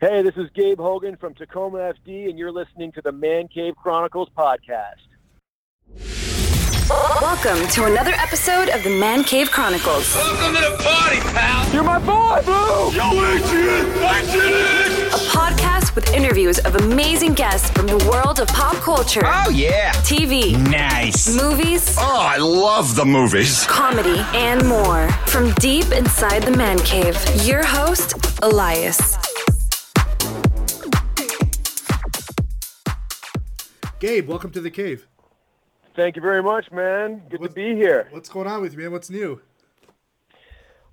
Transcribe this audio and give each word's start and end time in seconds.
Hey, 0.00 0.22
this 0.22 0.34
is 0.36 0.48
Gabe 0.54 0.78
Hogan 0.78 1.16
from 1.16 1.34
Tacoma 1.34 1.92
FD, 1.92 2.30
and 2.30 2.38
you're 2.38 2.52
listening 2.52 2.90
to 2.92 3.02
the 3.02 3.12
Man 3.12 3.48
Cave 3.48 3.74
Chronicles 3.76 4.28
podcast. 4.36 4.94
Welcome 7.20 7.68
to 7.68 7.84
another 7.84 8.12
episode 8.12 8.68
of 8.70 8.82
the 8.82 8.90
Man 8.98 9.22
Cave 9.24 9.50
Chronicles. 9.50 10.14
Welcome 10.14 10.54
to 10.56 10.60
the 10.70 10.76
party, 10.82 11.20
pal. 11.20 11.72
You're 11.74 11.84
my 11.84 11.98
boy, 11.98 12.40
Blue! 12.44 12.92
Yo, 12.96 13.10
Adrian, 13.10 13.86
A 15.12 15.18
podcast 15.28 15.94
with 15.94 16.12
interviews 16.14 16.58
of 16.60 16.76
amazing 16.76 17.34
guests 17.34 17.70
from 17.70 17.86
the 17.86 17.98
world 18.10 18.40
of 18.40 18.48
pop 18.48 18.76
culture, 18.76 19.22
Oh, 19.24 19.50
yeah. 19.50 19.92
TV, 20.02 20.56
Nice. 20.70 21.36
movies, 21.36 21.94
Oh, 21.98 22.20
I 22.20 22.38
love 22.38 22.96
the 22.96 23.04
movies. 23.04 23.66
comedy, 23.66 24.18
and 24.34 24.66
more. 24.66 25.08
From 25.26 25.52
deep 25.54 25.92
inside 25.92 26.42
the 26.44 26.56
Man 26.56 26.78
Cave, 26.78 27.16
your 27.44 27.64
host, 27.64 28.14
Elias. 28.42 29.16
Gabe, 34.00 34.26
welcome 34.26 34.50
to 34.52 34.62
the 34.62 34.70
cave. 34.70 35.06
Thank 35.94 36.16
you 36.16 36.22
very 36.22 36.42
much, 36.42 36.72
man. 36.72 37.20
Good 37.28 37.42
to 37.42 37.50
be 37.50 37.74
here. 37.74 38.08
What's 38.10 38.30
going 38.30 38.46
on 38.46 38.62
with 38.62 38.72
you, 38.72 38.78
man? 38.78 38.92
What's 38.92 39.10
new? 39.10 39.42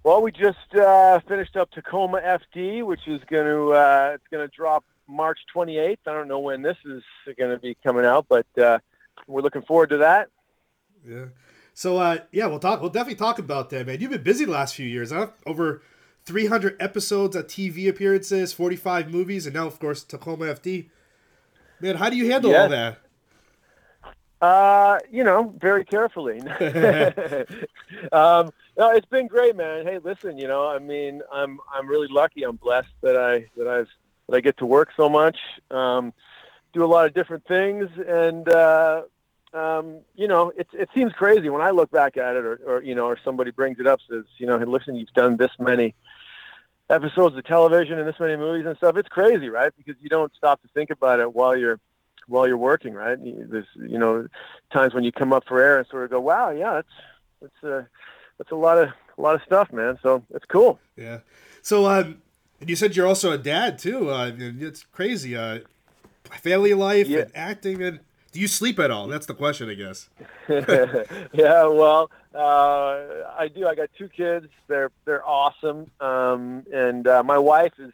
Well, 0.04 0.22
we 0.22 0.30
just 0.34 0.76
uh, 0.76 1.22
finished 1.22 1.56
up 1.56 1.72
Tacoma 1.72 2.20
FD, 2.20 2.86
which 2.86 3.08
is 3.08 3.22
going 3.30 3.46
to 3.46 3.72
uh, 3.72 4.12
it's 4.16 4.28
going 4.30 4.46
to 4.46 4.54
drop 4.54 4.84
March 5.08 5.40
28th. 5.56 6.00
I 6.06 6.12
don't 6.12 6.28
know 6.28 6.40
when 6.40 6.62
this 6.62 6.76
is 6.84 7.02
going 7.38 7.50
to 7.50 7.58
be 7.58 7.78
coming 7.82 8.04
out, 8.04 8.26
but 8.28 8.46
uh, 8.62 8.80
we're 9.26 9.42
looking 9.42 9.62
forward 9.62 9.92
to 9.92 9.98
that. 10.00 10.28
Yeah. 11.08 11.28
So, 11.74 12.00
uh, 12.00 12.18
yeah, 12.34 12.48
we'll 12.48 12.60
talk. 12.60 12.82
We'll 12.82 12.90
definitely 12.90 13.20
talk 13.20 13.40
about 13.40 13.70
that, 13.70 13.88
man. 13.88 14.02
You've 14.02 14.12
been 14.12 14.24
busy 14.24 14.44
the 14.44 14.52
last 14.52 14.76
few 14.76 14.86
years, 14.86 15.12
huh? 15.12 15.28
Over 15.46 15.82
300 16.26 16.76
episodes 16.82 17.38
of 17.38 17.48
TV 17.48 17.88
appearances, 17.88 18.52
45 18.52 19.10
movies, 19.10 19.46
and 19.46 19.56
now, 19.56 19.66
of 19.66 19.80
course, 19.80 20.04
Tacoma 20.04 20.48
FD. 20.48 20.90
Man, 21.80 21.96
how 21.96 22.10
do 22.10 22.18
you 22.18 22.30
handle 22.32 22.54
all 22.54 22.68
that? 22.68 22.98
Uh, 24.40 25.00
you 25.12 25.24
know, 25.24 25.54
very 25.60 25.84
carefully. 25.84 26.40
um, 28.12 28.52
no, 28.78 28.92
it's 28.92 29.08
been 29.08 29.26
great, 29.28 29.56
man. 29.56 29.86
Hey, 29.86 29.98
listen, 29.98 30.38
you 30.38 30.48
know, 30.48 30.68
I 30.68 30.78
mean, 30.78 31.22
I'm 31.34 31.60
I'm 31.74 31.88
really 31.88 32.08
lucky. 32.08 32.44
I'm 32.44 32.58
blessed 32.58 32.94
that 33.02 33.18
I 33.18 33.48
that 33.58 33.68
I've 33.68 33.90
that 34.28 34.36
I 34.36 34.40
get 34.42 34.58
to 34.58 34.66
work 34.66 34.90
so 34.96 35.10
much, 35.10 35.38
um, 35.72 36.14
do 36.74 36.84
a 36.84 36.86
lot 36.86 37.08
of 37.08 37.16
different 37.16 37.48
things, 37.48 37.90
and 38.08 38.48
uh, 38.48 39.04
um, 39.54 40.02
you 40.16 40.28
know, 40.28 40.52
it 40.56 40.68
it 40.74 40.90
seems 40.94 41.14
crazy 41.14 41.50
when 41.50 41.62
I 41.62 41.72
look 41.72 41.90
back 41.90 42.18
at 42.18 42.36
it, 42.36 42.46
or, 42.46 42.60
or 42.66 42.84
you 42.84 42.94
know, 42.94 43.06
or 43.06 43.18
somebody 43.24 43.50
brings 43.50 43.80
it 43.80 43.88
up, 43.88 44.00
says, 44.08 44.26
you 44.38 44.46
know, 44.46 44.60
hey, 44.60 44.66
listen, 44.66 44.96
you've 44.96 45.14
done 45.14 45.38
this 45.38 45.52
many 45.58 45.96
episodes 46.90 47.36
of 47.36 47.44
television 47.44 47.98
and 47.98 48.08
this 48.08 48.20
many 48.20 48.36
movies 48.36 48.66
and 48.66 48.78
stuff. 48.78 48.98
It's 48.98 49.10
crazy, 49.10 49.50
right? 49.50 49.74
Because 49.76 50.00
you 50.02 50.10
don't 50.10 50.32
stop 50.36 50.62
to 50.62 50.68
think 50.70 50.92
about 50.92 51.20
it 51.20 51.34
while 51.34 51.58
you're 51.58 51.80
while 52.28 52.48
you're 52.48 52.58
working, 52.58 52.94
right? 52.94 53.18
There's 53.22 53.68
you 53.76 53.98
know 53.98 54.28
times 54.72 54.94
when 54.94 55.04
you 55.04 55.12
come 55.12 55.34
up 55.34 55.46
for 55.48 55.62
air 55.62 55.78
and 55.78 55.88
sort 55.88 56.04
of 56.04 56.10
go, 56.10 56.20
wow, 56.20 56.50
yeah, 56.52 56.74
that's 56.76 56.88
that's 57.42 57.64
uh, 57.64 57.84
that's 58.38 58.52
a 58.52 58.56
lot 58.56 58.78
of 58.78 58.90
a 59.18 59.22
lot 59.22 59.36
of 59.36 59.42
stuff, 59.44 59.72
man. 59.74 59.98
So 60.04 60.24
it's 60.34 60.46
cool. 60.46 60.80
Yeah. 60.96 61.20
So, 61.62 61.86
um, 61.88 62.22
and 62.62 62.70
you 62.70 62.76
said 62.76 62.96
you're 62.96 63.08
also 63.08 63.32
a 63.32 63.38
dad, 63.38 63.78
too. 63.80 64.10
Uh, 64.10 64.32
it's 64.38 64.84
crazy. 64.92 65.36
Uh, 65.36 65.60
family 66.42 66.74
life 66.74 67.08
Yeah. 67.08 67.20
and 67.22 67.32
acting. 67.36 67.82
And 67.84 68.00
do 68.32 68.40
you 68.40 68.48
sleep 68.48 68.80
at 68.80 68.92
all? 68.92 69.08
That's 69.08 69.26
the 69.26 69.34
question, 69.34 69.70
I 69.70 69.74
guess. 69.74 70.10
yeah, 71.34 71.66
well, 71.68 72.10
uh, 72.36 73.26
I 73.38 73.50
do. 73.54 73.68
I 73.68 73.76
got 73.76 73.90
two 73.98 74.10
kids. 74.10 74.48
They're 74.68 74.92
they're 75.06 75.28
awesome, 75.28 75.90
um, 76.00 76.66
and 76.72 77.08
uh, 77.08 77.24
my 77.24 77.38
wife 77.38 77.74
is 77.80 77.92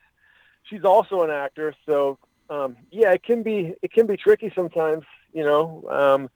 she's 0.70 0.84
also 0.84 1.22
an 1.24 1.30
actor. 1.30 1.74
So 1.86 2.18
um, 2.54 2.78
yeah, 2.92 3.12
it 3.12 3.24
can 3.24 3.44
be 3.44 3.74
it 3.82 3.92
can 3.92 4.06
be 4.06 4.18
tricky 4.18 4.52
sometimes. 4.56 5.04
You 5.34 5.44
know, 5.44 5.86
um, 5.90 6.30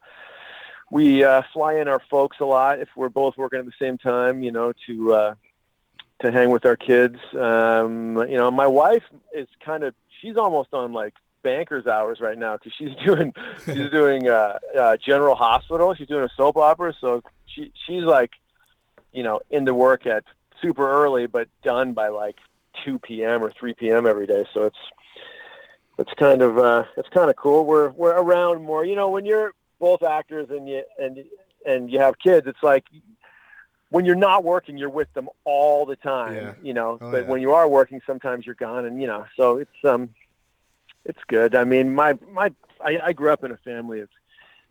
we 0.89 1.23
uh, 1.23 1.43
fly 1.53 1.75
in 1.75 1.87
our 1.87 2.01
folks 2.09 2.37
a 2.39 2.45
lot 2.45 2.79
if 2.79 2.89
we're 2.95 3.09
both 3.09 3.37
working 3.37 3.59
at 3.59 3.65
the 3.65 3.71
same 3.79 3.97
time. 3.97 4.41
You 4.41 4.51
know, 4.51 4.73
to 4.87 5.13
uh, 5.13 5.35
to 6.21 6.31
hang 6.31 6.49
with 6.49 6.65
our 6.65 6.75
kids. 6.75 7.17
Um, 7.33 8.17
you 8.29 8.37
know, 8.37 8.49
my 8.49 8.67
wife 8.67 9.03
is 9.33 9.47
kind 9.63 9.83
of 9.83 9.93
she's 10.21 10.37
almost 10.37 10.73
on 10.73 10.93
like 10.93 11.13
banker's 11.43 11.85
hours 11.85 12.19
right 12.19 12.37
now 12.37 12.57
because 12.57 12.73
she's 12.77 12.95
doing 13.05 13.33
she's 13.65 13.89
doing 13.91 14.27
uh, 14.27 14.57
uh, 14.77 14.97
General 14.97 15.35
Hospital. 15.35 15.93
She's 15.93 16.07
doing 16.07 16.23
a 16.23 16.31
soap 16.35 16.57
opera, 16.57 16.93
so 16.99 17.21
she 17.45 17.71
she's 17.85 18.03
like, 18.03 18.31
you 19.13 19.23
know, 19.23 19.41
into 19.51 19.73
work 19.73 20.07
at 20.07 20.23
super 20.61 20.89
early, 20.89 21.27
but 21.27 21.47
done 21.63 21.93
by 21.93 22.07
like 22.07 22.37
two 22.83 22.97
p.m. 22.97 23.43
or 23.43 23.51
three 23.51 23.73
p.m. 23.73 24.07
every 24.07 24.25
day. 24.25 24.45
So 24.53 24.63
it's 24.63 24.77
it's 25.97 26.11
kind 26.13 26.41
of 26.41 26.57
uh, 26.57 26.83
it's 26.97 27.09
kind 27.09 27.29
of 27.29 27.35
cool. 27.35 27.65
We're 27.65 27.89
we're 27.89 28.15
around 28.17 28.63
more. 28.63 28.85
You 28.85 28.95
know, 28.95 29.09
when 29.09 29.25
you're 29.25 29.53
both 29.79 30.03
actors 30.03 30.47
and 30.49 30.67
you 30.67 30.83
and 30.99 31.23
and 31.65 31.91
you 31.91 31.99
have 31.99 32.17
kids, 32.19 32.47
it's 32.47 32.63
like 32.63 32.85
when 33.89 34.05
you're 34.05 34.15
not 34.15 34.43
working, 34.43 34.77
you're 34.77 34.89
with 34.89 35.11
them 35.13 35.29
all 35.45 35.85
the 35.85 35.95
time. 35.95 36.35
Yeah. 36.35 36.53
You 36.61 36.73
know, 36.73 36.97
Oh, 37.01 37.11
but 37.11 37.23
yeah. 37.23 37.29
when 37.29 37.41
you 37.41 37.53
are 37.53 37.67
working, 37.67 38.01
sometimes 38.05 38.45
you're 38.45 38.55
gone, 38.55 38.85
and 38.85 39.01
you 39.01 39.07
know, 39.07 39.25
so 39.35 39.57
it's 39.57 39.85
um, 39.85 40.09
it's 41.05 41.19
good. 41.27 41.55
I 41.55 41.63
mean, 41.63 41.93
my 41.95 42.17
my 42.31 42.51
I, 42.83 42.99
I 43.05 43.13
grew 43.13 43.31
up 43.31 43.43
in 43.43 43.51
a 43.51 43.57
family 43.57 44.01
of 44.01 44.09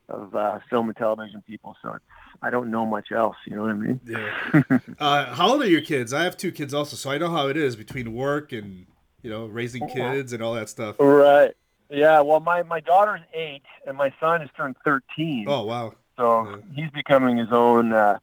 of 0.09 0.37
uh, 0.37 0.61
film 0.71 0.89
and 0.89 0.97
television 0.97 1.43
people, 1.47 1.77
so 1.83 1.95
it's, 1.95 2.05
I 2.41 2.51
don't 2.51 2.71
know 2.71 2.87
much 2.87 3.11
else. 3.11 3.37
You 3.47 3.57
know 3.57 3.63
what 3.63 3.71
I 3.71 3.75
mean? 3.75 4.01
Yeah. 4.07 4.79
uh, 5.01 5.35
how 5.35 5.51
old 5.53 5.63
are 5.63 5.69
your 5.69 5.81
kids? 5.81 6.13
I 6.13 6.23
have 6.23 6.37
two 6.37 6.53
kids 6.53 6.73
also, 6.73 6.95
so 6.95 7.11
I 7.11 7.19
know 7.19 7.31
how 7.31 7.49
it 7.49 7.57
is 7.57 7.75
between 7.75 8.13
work 8.13 8.53
and 8.53 8.87
you 9.23 9.31
know 9.31 9.47
raising 9.47 9.89
kids 9.89 10.33
and 10.33 10.43
all 10.43 10.55
that 10.55 10.69
stuff. 10.69 10.97
Right. 10.99 11.53
Yeah. 11.91 12.21
Well, 12.21 12.41
my 12.41 12.63
my 12.63 12.81
daughter's 12.81 13.21
eight, 13.35 13.63
and 13.87 13.97
my 13.97 14.13
son 14.21 14.41
has 14.41 14.51
turned 14.57 14.77
thirteen. 14.85 15.47
Oh 15.49 15.65
wow. 15.65 15.95
so 16.17 16.49
yeah. 16.49 16.57
he's 16.75 16.91
becoming 16.91 17.37
his 17.37 17.53
own 17.53 17.93
uh, 17.93 18.19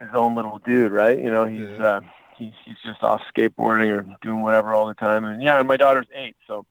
his 0.00 0.10
own 0.14 0.34
little 0.34 0.58
dude, 0.64 0.92
right? 0.92 1.18
You 1.18 1.30
know, 1.30 1.44
he's 1.46 1.68
Yeah. 1.68 1.86
uh, 1.86 2.00
he's 2.36 2.52
he's 2.64 2.76
just 2.84 3.02
off 3.02 3.22
skateboarding 3.34 3.90
or 3.96 4.06
doing 4.22 4.42
whatever 4.42 4.74
all 4.74 4.86
the 4.86 4.94
time, 4.94 5.24
and 5.24 5.42
yeah, 5.42 5.58
and 5.58 5.68
my 5.68 5.76
daughter's 5.76 6.08
eight, 6.14 6.36
so 6.46 6.66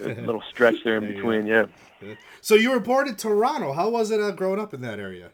a 0.00 0.08
little 0.08 0.42
stretch 0.50 0.84
there 0.84 0.96
in 0.96 1.04
There 1.04 1.12
between. 1.14 1.46
Yeah. 1.46 1.66
So 2.40 2.54
you 2.54 2.70
were 2.70 2.80
born 2.80 3.08
in 3.08 3.16
Toronto. 3.16 3.72
How 3.72 3.88
was 3.88 4.10
it 4.10 4.20
uh, 4.20 4.30
growing 4.30 4.60
up 4.60 4.72
in 4.72 4.80
that 4.82 5.00
area? 5.00 5.30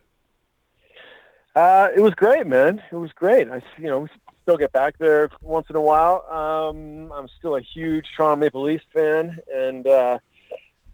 Uh, 1.55 1.89
it 1.95 2.01
was 2.01 2.15
great, 2.15 2.47
man. 2.47 2.83
It 2.91 2.97
was 2.97 3.13
great. 3.13 3.49
I, 3.51 3.63
you 3.79 3.87
know, 3.87 4.09
still 4.45 4.57
get 4.59 4.73
back 4.73 4.99
there 4.99 5.31
once 5.41 5.67
in 5.71 5.77
a 5.77 5.81
while. 5.81 6.25
Um, 6.31 7.11
I'm 7.13 7.29
still 7.39 7.57
a 7.57 7.63
huge 7.63 8.07
Toronto 8.15 8.37
Maple 8.37 8.63
Leafs 8.63 8.85
fan, 8.93 9.39
and 9.53 9.87
uh, 9.87 10.19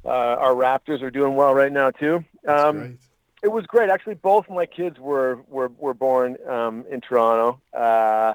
uh, 0.05 0.09
our 0.09 0.55
Raptors 0.55 1.03
are 1.03 1.11
doing 1.11 1.35
well 1.35 1.53
right 1.53 1.73
now 1.73 1.91
too. 1.91 2.25
Um, 2.47 2.99
it 3.43 3.49
was 3.49 3.67
great. 3.67 3.91
Actually, 3.91 4.15
both 4.15 4.49
my 4.49 4.67
kids 4.67 4.99
were 5.01 5.41
were 5.49 5.69
were 5.79 5.95
born 5.95 6.37
um, 6.49 6.85
in 6.91 7.01
Toronto. 7.01 7.61
Uh, 7.77 8.35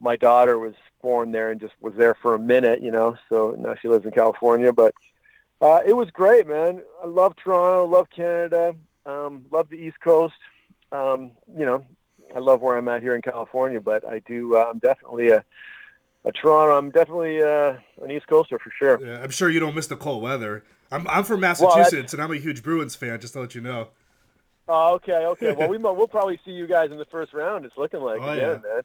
my 0.00 0.16
daughter 0.16 0.58
was 0.58 0.74
born 1.02 1.30
there 1.30 1.50
and 1.52 1.60
just 1.60 1.74
was 1.80 1.94
there 1.94 2.14
for 2.14 2.34
a 2.34 2.38
minute, 2.38 2.82
you 2.82 2.90
know. 2.90 3.16
So 3.28 3.54
now 3.58 3.76
she 3.80 3.88
lives 3.88 4.04
in 4.04 4.10
California, 4.10 4.72
but 4.72 4.92
uh, 5.60 5.80
it 5.86 5.92
was 5.92 6.10
great, 6.10 6.48
man. 6.48 6.82
I 7.02 7.06
love 7.06 7.36
Toronto, 7.36 7.86
love 7.86 8.08
Canada, 8.10 8.74
um, 9.06 9.44
love 9.52 9.68
the 9.68 9.76
East 9.76 10.00
Coast. 10.00 10.34
Um, 10.90 11.32
you 11.56 11.64
know, 11.64 11.84
I 12.34 12.38
love 12.40 12.60
where 12.60 12.76
I'm 12.76 12.88
at 12.88 13.02
here 13.02 13.14
in 13.14 13.22
California, 13.22 13.80
but 13.80 14.06
I 14.06 14.20
do. 14.20 14.56
Uh, 14.56 14.66
I'm 14.70 14.78
definitely 14.78 15.30
a, 15.30 15.44
a 16.24 16.32
Toronto. 16.32 16.76
I'm 16.76 16.90
definitely 16.90 17.42
uh, 17.42 17.74
an 18.02 18.10
East 18.10 18.26
Coaster 18.26 18.58
for 18.58 18.70
sure. 18.78 19.04
Yeah, 19.04 19.22
I'm 19.22 19.30
sure 19.30 19.48
you 19.50 19.60
don't 19.60 19.74
miss 19.74 19.86
the 19.86 19.96
cold 19.96 20.22
weather. 20.22 20.64
I'm 20.90 21.06
I'm 21.08 21.24
from 21.24 21.40
Massachusetts 21.40 21.90
that's- 21.92 22.12
and 22.14 22.22
I'm 22.22 22.30
a 22.32 22.36
huge 22.36 22.62
Bruins 22.62 22.94
fan. 22.94 23.20
Just 23.20 23.34
to 23.34 23.40
let 23.40 23.54
you 23.54 23.60
know. 23.60 23.88
Oh, 24.70 24.94
okay, 24.96 25.24
okay. 25.26 25.52
Well, 25.52 25.68
we 25.68 25.78
we'll 25.78 26.06
probably 26.08 26.38
see 26.44 26.50
you 26.50 26.66
guys 26.66 26.90
in 26.90 26.98
the 26.98 27.06
first 27.06 27.32
round. 27.32 27.64
It's 27.64 27.76
looking 27.78 28.00
like 28.00 28.20
Oh, 28.20 28.28
again, 28.30 28.60
yeah. 28.64 28.74
man. 28.74 28.82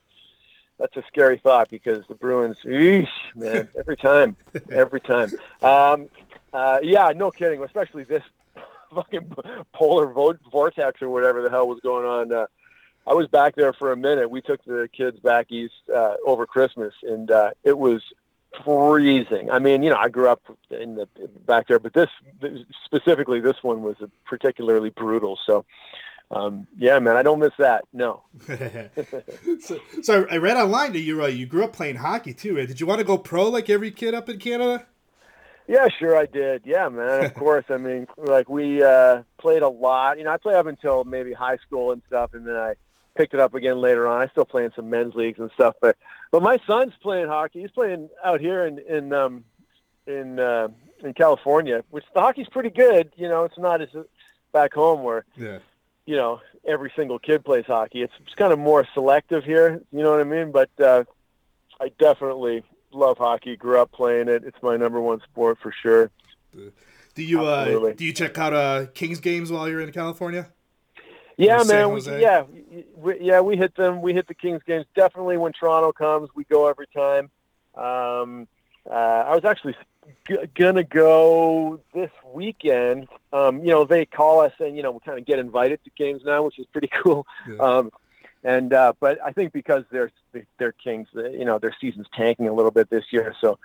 That's 0.79 0.95
a 0.97 1.03
scary 1.07 1.37
thought 1.37 1.69
because 1.69 2.03
the 2.07 2.15
Bruins, 2.15 2.57
eesh, 2.65 3.07
man, 3.35 3.69
every 3.79 3.95
time, 3.97 4.35
every 4.71 4.99
time. 5.01 5.29
Um, 5.61 6.09
uh, 6.51 6.79
yeah, 6.81 7.11
no 7.15 7.29
kidding. 7.31 7.63
Especially 7.63 8.03
this 8.05 8.23
fucking 8.95 9.33
polar 9.73 10.07
vo- 10.11 10.37
vortex 10.51 11.01
or 11.01 11.09
whatever 11.09 11.41
the 11.41 11.49
hell 11.49 11.67
was 11.67 11.79
going 11.81 12.05
on. 12.05 12.31
Uh, 12.33 12.47
I 13.05 13.13
was 13.13 13.27
back 13.27 13.55
there 13.55 13.73
for 13.73 13.91
a 13.91 13.97
minute. 13.97 14.29
We 14.29 14.41
took 14.41 14.63
the 14.65 14.87
kids 14.95 15.19
back 15.19 15.51
east 15.51 15.73
uh, 15.93 16.15
over 16.25 16.45
Christmas, 16.45 16.93
and 17.03 17.29
uh, 17.29 17.51
it 17.63 17.77
was 17.77 18.01
freezing. 18.63 19.51
I 19.51 19.59
mean, 19.59 19.83
you 19.83 19.89
know, 19.89 19.97
I 19.97 20.09
grew 20.09 20.29
up 20.29 20.41
in 20.69 20.95
the 20.95 21.07
back 21.45 21.67
there, 21.67 21.79
but 21.79 21.93
this 21.93 22.09
specifically, 22.85 23.39
this 23.39 23.61
one 23.61 23.81
was 23.81 23.97
particularly 24.25 24.89
brutal. 24.89 25.37
So, 25.45 25.65
um, 26.31 26.67
yeah, 26.77 26.99
man, 26.99 27.17
I 27.17 27.23
don't 27.23 27.39
miss 27.39 27.53
that. 27.59 27.83
No. 27.91 28.23
so, 29.59 29.79
so 30.01 30.25
I 30.31 30.37
read 30.37 30.57
online 30.57 30.93
that 30.93 31.01
you 31.01 31.23
uh, 31.23 31.27
you 31.27 31.45
grew 31.45 31.63
up 31.63 31.73
playing 31.73 31.97
hockey 31.97 32.33
too. 32.33 32.55
Did 32.65 32.79
you 32.79 32.87
want 32.87 32.99
to 32.99 33.05
go 33.05 33.17
pro 33.17 33.49
like 33.49 33.69
every 33.69 33.91
kid 33.91 34.13
up 34.13 34.29
in 34.29 34.39
Canada? 34.39 34.85
Yeah, 35.67 35.87
sure 35.97 36.17
I 36.17 36.25
did. 36.25 36.63
Yeah, 36.65 36.89
man. 36.89 37.25
Of 37.25 37.33
course. 37.35 37.65
I 37.69 37.77
mean, 37.77 38.07
like 38.17 38.49
we 38.49 38.83
uh, 38.83 39.23
played 39.37 39.61
a 39.61 39.69
lot. 39.69 40.17
You 40.17 40.25
know, 40.25 40.31
I 40.31 40.37
played 40.37 40.55
up 40.55 40.67
until 40.67 41.03
maybe 41.03 41.33
high 41.33 41.57
school 41.57 41.91
and 41.91 42.01
stuff, 42.07 42.33
and 42.33 42.45
then 42.45 42.55
I 42.55 42.75
picked 43.15 43.33
it 43.33 43.39
up 43.39 43.53
again 43.53 43.79
later 43.79 44.07
on. 44.07 44.21
I 44.21 44.27
still 44.27 44.45
play 44.45 44.65
in 44.65 44.71
some 44.75 44.89
men's 44.89 45.13
leagues 45.15 45.39
and 45.39 45.49
stuff, 45.53 45.75
but 45.81 45.97
but 46.31 46.41
my 46.41 46.57
son's 46.65 46.93
playing 47.01 47.27
hockey. 47.27 47.61
He's 47.61 47.71
playing 47.71 48.09
out 48.23 48.39
here 48.41 48.65
in 48.65 48.79
in 48.79 49.13
um, 49.13 49.43
in 50.07 50.39
uh, 50.39 50.67
in 51.03 51.13
California, 51.13 51.83
which 51.89 52.05
the 52.13 52.21
hockey's 52.21 52.49
pretty 52.49 52.69
good. 52.69 53.11
You 53.15 53.27
know, 53.29 53.43
it's 53.43 53.57
not 53.57 53.81
as 53.81 53.89
back 54.51 54.73
home 54.73 55.03
where 55.03 55.25
Yeah. 55.37 55.59
you 56.05 56.15
know 56.15 56.39
every 56.65 56.91
single 56.95 57.19
kid 57.19 57.43
plays 57.43 57.65
hockey. 57.65 58.01
It's, 58.03 58.13
it's 58.25 58.35
kind 58.35 58.53
of 58.53 58.59
more 58.59 58.87
selective 58.93 59.43
here. 59.43 59.81
You 59.91 60.01
know 60.03 60.11
what 60.11 60.19
I 60.21 60.23
mean? 60.23 60.51
But 60.51 60.69
uh, 60.79 61.03
I 61.81 61.89
definitely 61.99 62.63
love 62.91 63.17
hockey. 63.17 63.55
Grew 63.55 63.79
up 63.79 63.91
playing 63.91 64.29
it. 64.29 64.43
It's 64.45 64.61
my 64.61 64.77
number 64.77 65.01
one 65.01 65.19
sport 65.21 65.57
for 65.61 65.71
sure. 65.71 66.09
Do 67.15 67.23
you 67.23 67.45
uh 67.45 67.91
do 67.93 68.05
you 68.05 68.13
check 68.13 68.37
out 68.37 68.53
uh 68.53 68.85
Kings 68.93 69.19
games 69.19 69.51
while 69.51 69.67
you're 69.69 69.81
in 69.81 69.91
California? 69.91 70.49
Yeah, 71.37 71.63
man. 71.63 71.91
We, 71.91 72.01
yeah, 72.21 72.43
we, 72.95 73.19
yeah. 73.19 73.41
We 73.41 73.57
hit 73.57 73.75
them. 73.75 74.01
We 74.01 74.13
hit 74.13 74.27
the 74.27 74.33
Kings 74.33 74.61
games. 74.65 74.85
Definitely 74.95 75.37
when 75.37 75.53
Toronto 75.53 75.91
comes, 75.91 76.29
we 76.35 76.43
go 76.45 76.67
every 76.67 76.87
time. 76.87 77.29
Um, 77.75 78.47
uh, 78.89 78.93
I 78.93 79.35
was 79.35 79.45
actually 79.45 79.75
g- 80.27 80.37
gonna 80.55 80.83
go 80.83 81.79
this 81.93 82.11
weekend. 82.33 83.07
Um, 83.31 83.59
you 83.59 83.71
know, 83.71 83.85
they 83.85 84.05
call 84.05 84.41
us 84.41 84.53
and 84.59 84.75
you 84.75 84.83
know 84.83 84.91
we 84.91 84.99
kind 84.99 85.17
of 85.17 85.25
get 85.25 85.39
invited 85.39 85.83
to 85.85 85.89
games 85.97 86.21
now, 86.25 86.43
which 86.43 86.59
is 86.59 86.65
pretty 86.67 86.89
cool. 87.03 87.25
Yeah. 87.49 87.57
Um, 87.57 87.91
and 88.43 88.73
uh, 88.73 88.93
but 88.99 89.19
I 89.23 89.31
think 89.31 89.53
because 89.53 89.85
they're 89.91 90.11
they're 90.57 90.73
Kings, 90.73 91.07
uh, 91.15 91.29
you 91.29 91.45
know, 91.45 91.59
their 91.59 91.75
season's 91.79 92.07
tanking 92.13 92.47
a 92.47 92.53
little 92.53 92.71
bit 92.71 92.89
this 92.89 93.05
year, 93.11 93.35
so. 93.41 93.59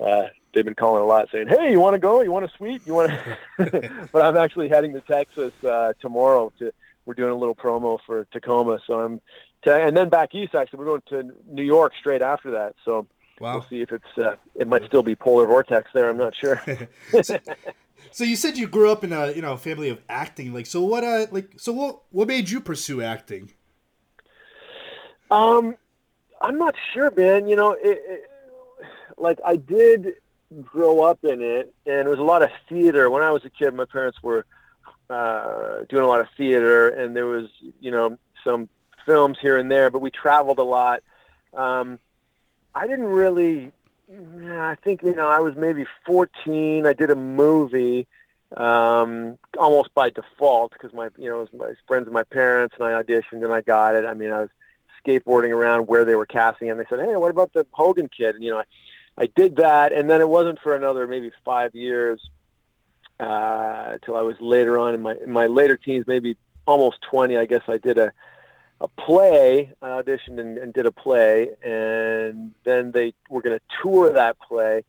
Uh, 0.00 0.28
they've 0.54 0.64
been 0.64 0.76
calling 0.76 1.02
a 1.02 1.04
lot, 1.04 1.28
saying, 1.32 1.48
"Hey, 1.48 1.72
you 1.72 1.80
want 1.80 1.94
to 1.94 1.98
go? 1.98 2.22
You 2.22 2.30
want 2.30 2.44
a 2.44 2.48
suite? 2.56 2.82
You 2.86 2.94
want 2.94 3.10
to?" 3.10 3.90
but 4.12 4.24
I'm 4.24 4.36
actually 4.36 4.68
heading 4.68 4.92
to 4.92 5.00
Texas 5.00 5.52
uh, 5.64 5.92
tomorrow 6.00 6.52
to 6.60 6.72
we're 7.08 7.14
doing 7.14 7.32
a 7.32 7.34
little 7.36 7.54
promo 7.54 7.98
for 8.04 8.26
Tacoma. 8.26 8.78
So 8.86 9.00
I'm, 9.00 9.18
t- 9.64 9.70
and 9.70 9.96
then 9.96 10.10
back 10.10 10.34
east. 10.34 10.54
Actually, 10.54 10.80
we're 10.80 10.84
going 10.84 11.02
to 11.08 11.34
New 11.50 11.62
York 11.62 11.94
straight 11.98 12.20
after 12.20 12.50
that. 12.52 12.74
So 12.84 13.06
Wow. 13.40 13.54
we'll 13.54 13.66
see 13.70 13.80
if 13.82 13.92
it's. 13.92 14.18
Uh, 14.18 14.34
it 14.56 14.66
might 14.68 14.84
still 14.84 15.02
be 15.02 15.14
polar 15.14 15.46
vortex 15.46 15.90
there. 15.94 16.10
I'm 16.10 16.18
not 16.18 16.34
sure. 16.36 16.60
So 18.10 18.24
you 18.24 18.36
said 18.36 18.56
you 18.56 18.66
grew 18.68 18.90
up 18.90 19.04
in 19.04 19.12
a 19.12 19.32
you 19.32 19.42
know 19.42 19.56
family 19.56 19.88
of 19.90 20.00
acting. 20.08 20.54
Like 20.54 20.66
so 20.66 20.82
what 20.82 21.04
uh 21.04 21.26
like 21.30 21.52
so 21.56 21.72
what 21.72 22.00
what 22.10 22.26
made 22.28 22.48
you 22.48 22.60
pursue 22.60 23.02
acting? 23.02 23.50
um, 25.30 25.76
I'm 26.40 26.58
not 26.58 26.74
sure, 26.94 27.10
man. 27.16 27.48
You 27.48 27.56
know, 27.56 27.72
it, 27.72 27.80
it, 27.84 28.24
like 29.18 29.38
I 29.44 29.56
did 29.56 30.14
grow 30.62 31.02
up 31.02 31.22
in 31.24 31.42
it, 31.42 31.74
and 31.86 32.06
it 32.06 32.08
was 32.08 32.18
a 32.18 32.22
lot 32.22 32.42
of 32.42 32.50
theater. 32.68 33.10
When 33.10 33.22
I 33.22 33.30
was 33.30 33.44
a 33.44 33.50
kid, 33.50 33.74
my 33.74 33.84
parents 33.84 34.22
were 34.22 34.46
uh, 35.10 35.84
doing 35.88 36.04
a 36.04 36.06
lot 36.06 36.20
of 36.20 36.28
theater, 36.36 36.88
and 36.88 37.16
there 37.16 37.26
was 37.26 37.48
you 37.80 37.90
know 37.90 38.18
some 38.44 38.68
films 39.06 39.38
here 39.40 39.56
and 39.56 39.70
there, 39.70 39.90
but 39.90 40.00
we 40.00 40.10
traveled 40.10 40.58
a 40.58 40.64
lot. 40.64 41.02
Um, 41.54 41.98
I 42.74 42.86
didn't 42.86 43.06
really. 43.06 43.72
I 44.10 44.76
think 44.82 45.02
you 45.02 45.14
know 45.14 45.28
I 45.28 45.40
was 45.40 45.54
maybe 45.56 45.86
14. 46.06 46.86
I 46.86 46.92
did 46.92 47.10
a 47.10 47.16
movie 47.16 48.06
um, 48.56 49.38
almost 49.58 49.94
by 49.94 50.10
default 50.10 50.72
because 50.72 50.92
my 50.92 51.08
you 51.18 51.28
know 51.28 51.42
it 51.42 51.50
was 51.52 51.60
my 51.60 51.72
friends 51.86 52.06
of 52.06 52.12
my 52.12 52.24
parents, 52.24 52.74
and 52.78 52.86
I 52.86 53.02
auditioned 53.02 53.44
and 53.44 53.52
I 53.52 53.60
got 53.60 53.94
it. 53.94 54.04
I 54.04 54.14
mean, 54.14 54.30
I 54.30 54.40
was 54.40 54.50
skateboarding 55.04 55.50
around 55.50 55.86
where 55.86 56.04
they 56.04 56.14
were 56.14 56.26
casting, 56.26 56.70
and 56.70 56.78
they 56.78 56.84
said, 56.88 57.00
"Hey, 57.00 57.16
what 57.16 57.30
about 57.30 57.52
the 57.52 57.66
Hogan 57.72 58.08
kid?" 58.08 58.34
And 58.34 58.44
you 58.44 58.50
know, 58.50 58.58
I, 58.58 58.64
I 59.22 59.26
did 59.26 59.56
that, 59.56 59.92
and 59.92 60.08
then 60.08 60.20
it 60.20 60.28
wasn't 60.28 60.60
for 60.60 60.74
another 60.74 61.06
maybe 61.06 61.30
five 61.44 61.74
years 61.74 62.20
uh, 63.20 63.98
till 64.04 64.16
I 64.16 64.22
was 64.22 64.36
later 64.40 64.78
on 64.78 64.94
in 64.94 65.02
my 65.02 65.14
in 65.22 65.30
my 65.30 65.46
later 65.46 65.76
teens, 65.76 66.04
maybe 66.06 66.36
almost 66.66 66.98
20. 67.02 67.36
I 67.36 67.46
guess 67.46 67.62
I 67.68 67.78
did 67.78 67.98
a 67.98 68.12
a 68.80 68.88
play. 68.88 69.72
I 69.82 69.88
auditioned 69.88 70.38
and, 70.38 70.56
and 70.58 70.72
did 70.72 70.86
a 70.86 70.92
play, 70.92 71.50
and 71.62 72.52
then 72.64 72.92
they 72.92 73.12
were 73.28 73.42
going 73.42 73.58
to 73.58 73.64
tour 73.82 74.12
that 74.12 74.38
play, 74.40 74.84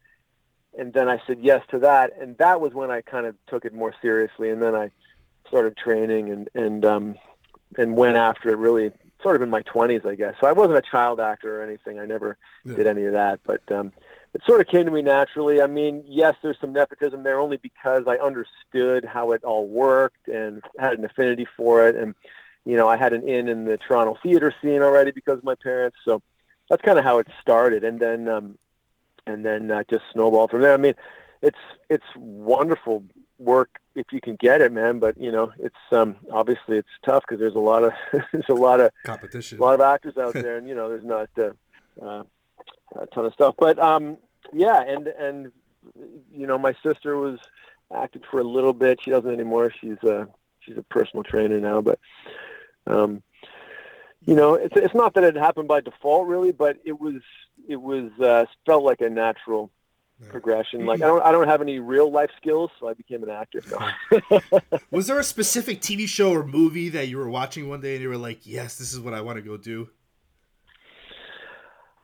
and 0.78 0.94
then 0.94 1.10
I 1.10 1.20
said 1.26 1.40
yes 1.42 1.64
to 1.72 1.80
that, 1.80 2.14
and 2.20 2.38
that 2.38 2.62
was 2.62 2.74
when 2.74 2.92
I 2.92 3.02
kind 3.02 3.26
of 3.26 3.36
took 3.48 3.66
it 3.66 3.74
more 3.74 3.94
seriously, 4.02 4.52
and 4.52 4.62
then 4.62 4.76
I 4.76 4.92
started 5.48 5.76
training 5.76 6.30
and 6.30 6.50
and 6.54 6.86
um, 6.86 7.16
and 7.78 7.96
went 7.96 8.16
after 8.18 8.50
it 8.50 8.58
really 8.58 8.92
sort 9.24 9.36
of 9.36 9.42
in 9.42 9.50
my 9.50 9.62
20s, 9.64 10.06
I 10.06 10.16
guess. 10.16 10.36
So 10.40 10.48
I 10.48 10.54
wasn't 10.54 10.78
a 10.78 10.82
child 10.82 11.20
actor 11.20 11.60
or 11.60 11.64
anything. 11.64 12.00
I 12.00 12.06
never 12.06 12.38
Yeah. 12.64 12.76
did 12.76 12.88
any 12.88 13.04
of 13.06 13.14
that, 13.14 13.40
but 13.44 13.62
um, 13.72 13.92
it 14.34 14.42
sort 14.46 14.62
of 14.62 14.68
came 14.68 14.86
to 14.86 14.92
me 14.92 15.02
naturally. 15.02 15.62
I 15.62 15.68
mean, 15.68 16.04
yes, 16.08 16.36
there's 16.42 16.60
some 16.62 16.74
nepotism 16.74 17.24
there 17.24 17.40
only 17.40 17.58
because 17.58 18.04
I 18.08 18.18
understood 18.18 19.06
how 19.06 19.32
it 19.32 19.44
all 19.44 19.68
worked 19.68 20.28
and 20.28 20.62
had 20.78 20.94
an 20.94 21.06
affinity 21.06 21.48
for 21.58 21.88
it. 21.88 21.96
And, 21.96 22.14
you 22.66 22.78
know, 22.78 22.88
I 22.88 22.96
had 22.96 23.14
an 23.14 23.28
in 23.28 23.48
in 23.48 23.66
the 23.66 23.78
Toronto 23.78 24.18
theater 24.22 24.54
scene 24.62 24.82
already 24.82 25.12
because 25.12 25.40
of 25.40 25.44
my 25.44 25.56
parents. 25.56 25.98
So 26.06 26.22
that's 26.70 26.82
kind 26.84 27.00
of 27.00 27.06
how 27.06 27.18
it 27.18 27.28
started. 27.42 27.84
And 27.84 28.00
then, 28.00 28.28
um, 28.28 28.58
and 29.26 29.44
then 29.44 29.72
uh, 29.72 29.84
just 29.90 30.04
snowballed 30.14 30.52
from 30.52 30.62
there. 30.62 30.74
I 30.74 30.78
mean, 30.78 30.96
it's, 31.42 31.58
it's 31.90 32.06
wonderful 32.16 33.04
work 33.40 33.80
if 33.96 34.08
you 34.12 34.22
can 34.22 34.36
get 34.36 34.62
it, 34.62 34.72
man. 34.72 35.00
But, 35.00 35.20
you 35.20 35.32
know, 35.32 35.52
it's, 35.58 35.76
um, 35.92 36.18
obviously 36.32 36.78
it's 36.78 36.88
tough 37.04 37.24
because 37.28 37.40
there's 37.40 37.56
a 37.56 37.60
lot 37.60 37.84
of, 37.84 37.94
there's 38.32 38.50
a 38.50 38.54
lot 38.54 38.80
of, 38.80 38.92
Competition. 39.04 39.58
a 39.58 39.62
lot 39.62 39.74
of 39.74 39.82
actors 39.82 40.18
out 40.18 40.34
there, 40.36 40.58
and 40.58 40.68
you 40.68 40.76
know, 40.76 40.90
there's 40.90 41.04
not 41.04 41.30
uh, 41.40 42.06
uh, 42.06 42.24
a 42.96 43.06
ton 43.08 43.26
of 43.26 43.34
stuff. 43.34 43.56
But 43.58 43.80
um, 43.80 44.18
yeah, 44.54 44.82
and 44.82 45.08
and 45.08 45.52
you 46.34 46.48
know, 46.48 46.58
my 46.58 46.74
sister 46.84 47.18
was 47.18 47.40
acted 47.94 48.24
for 48.30 48.40
a 48.40 48.44
little 48.44 48.74
bit. 48.74 49.00
She 49.04 49.12
doesn't 49.12 49.32
anymore. 49.32 49.74
She's 49.82 50.02
a 50.04 50.28
she's 50.60 50.78
a 50.78 50.84
personal 50.84 51.24
trainer 51.24 51.60
now. 51.60 51.82
But 51.82 52.00
um, 52.88 53.24
you 54.26 54.36
know, 54.36 54.56
it's 54.56 54.76
it's 54.76 54.96
not 54.96 55.14
that 55.16 55.24
it 55.24 55.36
happened 55.36 55.68
by 55.68 55.82
default, 55.82 56.28
really, 56.28 56.52
but 56.52 56.78
it 56.86 57.00
was 57.00 57.22
it 57.68 57.78
was 57.82 58.12
uh, 58.20 58.46
felt 58.66 58.84
like 58.84 59.02
a 59.02 59.10
natural 59.10 59.72
progression. 60.28 60.86
Like 60.86 61.02
I 61.02 61.08
don't 61.08 61.24
I 61.24 61.32
don't 61.32 61.48
have 61.48 61.62
any 61.62 61.80
real 61.80 62.12
life 62.12 62.32
skills, 62.38 62.72
so 62.80 62.90
I 62.90 62.94
became 62.94 63.24
an 63.24 63.30
actor. 63.30 63.62
No. 63.72 64.42
Was 64.92 65.08
there 65.08 65.20
a 65.20 65.24
specific 65.24 65.82
TV 65.82 66.08
show 66.08 66.32
or 66.32 66.46
movie 66.46 66.90
that 66.90 67.08
you 67.08 67.18
were 67.18 67.30
watching 67.30 67.70
one 67.70 67.80
day 67.80 67.94
and 67.94 68.02
you 68.02 68.10
were 68.10 68.18
like, 68.18 68.46
"Yes, 68.46 68.78
this 68.78 68.92
is 68.92 69.00
what 69.00 69.14
I 69.14 69.22
want 69.22 69.38
to 69.38 69.42
go 69.42 69.56
do"? 69.56 69.90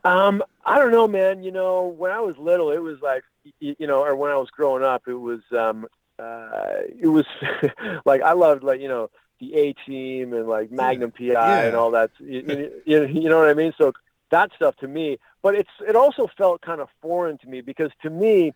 Um, 0.06 0.44
I 0.64 0.78
don't 0.78 0.92
know, 0.92 1.08
man. 1.08 1.44
You 1.44 1.52
know, 1.52 1.88
when 1.88 2.12
I 2.12 2.20
was 2.22 2.38
little, 2.38 2.72
it 2.72 2.78
was 2.78 3.00
like, 3.02 3.24
you 3.60 3.88
know, 3.88 4.04
or 4.04 4.16
when 4.16 4.32
I 4.32 4.38
was 4.38 4.50
growing 4.52 4.84
up, 4.84 5.04
it 5.08 5.14
was, 5.14 5.42
um, 5.52 5.88
uh, 6.20 6.82
it 7.00 7.08
was 7.08 7.26
like 8.06 8.22
I 8.22 8.34
loved 8.34 8.64
like 8.64 8.80
you 8.80 8.88
know 8.88 9.10
the 9.40 9.54
A 9.56 9.74
Team 9.74 10.34
and 10.34 10.48
like 10.48 10.72
Magnum 10.72 11.12
PI 11.12 11.34
Yeah. 11.34 11.68
and 11.68 11.76
all 11.76 11.92
that. 11.92 12.12
You, 12.20 12.72
you, 12.86 13.06
you 13.08 13.30
know 13.30 13.40
what 13.40 13.50
I 13.50 13.54
mean? 13.54 13.74
So 13.78 13.92
that 14.32 14.52
stuff 14.56 14.76
to 14.78 14.88
me, 14.88 15.18
but 15.42 15.56
it's 15.56 15.70
it 15.88 15.96
also 15.96 16.30
felt 16.38 16.62
kind 16.62 16.80
of 16.82 16.88
foreign 17.02 17.38
to 17.40 17.48
me 17.48 17.62
because 17.62 17.92
to 18.04 18.10
me, 18.10 18.54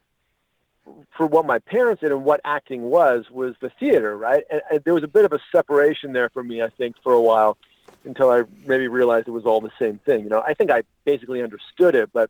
for 1.17 1.25
what 1.25 1.45
my 1.45 1.59
parents 1.59 2.01
did 2.01 2.11
and 2.11 2.23
what 2.23 2.39
acting 2.45 2.83
was 2.83 3.25
was 3.29 3.55
the 3.59 3.69
theater, 3.79 4.17
right? 4.17 4.43
And, 4.49 4.61
and 4.71 4.83
there 4.83 4.93
was 4.93 5.03
a 5.03 5.07
bit 5.07 5.25
of 5.25 5.33
a 5.33 5.39
separation 5.51 6.13
there 6.13 6.29
for 6.29 6.43
me, 6.43 6.61
I 6.61 6.69
think, 6.69 6.95
for 7.03 7.13
a 7.13 7.21
while 7.21 7.57
until 8.05 8.29
I 8.29 8.43
maybe 8.65 8.87
realized 8.87 9.27
it 9.27 9.31
was 9.31 9.45
all 9.45 9.61
the 9.61 9.71
same 9.79 9.99
thing. 9.99 10.23
You 10.23 10.29
know, 10.29 10.43
I 10.45 10.53
think 10.53 10.71
I 10.71 10.83
basically 11.05 11.41
understood 11.41 11.95
it, 11.95 12.09
but 12.13 12.29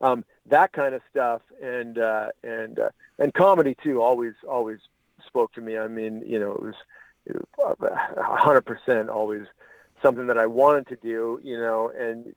um, 0.00 0.24
that 0.46 0.72
kind 0.72 0.94
of 0.94 1.02
stuff 1.10 1.42
and 1.62 1.98
uh, 1.98 2.28
and 2.42 2.78
uh, 2.78 2.90
and 3.18 3.32
comedy 3.34 3.76
too 3.82 4.02
always 4.02 4.34
always 4.48 4.78
spoke 5.26 5.52
to 5.54 5.60
me. 5.60 5.78
I 5.78 5.88
mean, 5.88 6.22
you 6.26 6.38
know, 6.38 6.52
it 6.52 6.62
was 6.62 6.74
was 7.58 7.76
a 7.82 8.22
hundred 8.22 8.62
percent 8.62 9.08
always 9.08 9.46
something 10.02 10.26
that 10.28 10.38
I 10.38 10.46
wanted 10.46 10.88
to 10.88 10.96
do. 10.96 11.40
You 11.42 11.58
know, 11.58 11.92
and 11.96 12.34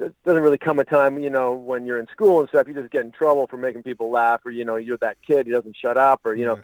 it 0.00 0.14
doesn't 0.24 0.42
really 0.42 0.58
come 0.58 0.78
a 0.78 0.84
time, 0.84 1.18
you 1.18 1.30
know, 1.30 1.52
when 1.52 1.86
you're 1.86 1.98
in 1.98 2.08
school 2.08 2.40
and 2.40 2.48
stuff, 2.48 2.66
you 2.66 2.74
just 2.74 2.90
get 2.90 3.04
in 3.04 3.12
trouble 3.12 3.46
for 3.46 3.56
making 3.56 3.82
people 3.82 4.10
laugh, 4.10 4.40
or 4.44 4.50
you 4.50 4.64
know, 4.64 4.76
you're 4.76 4.98
that 4.98 5.16
kid 5.26 5.46
who 5.46 5.52
doesn't 5.52 5.76
shut 5.76 5.96
up, 5.96 6.20
or 6.24 6.34
you 6.34 6.44
know, 6.44 6.58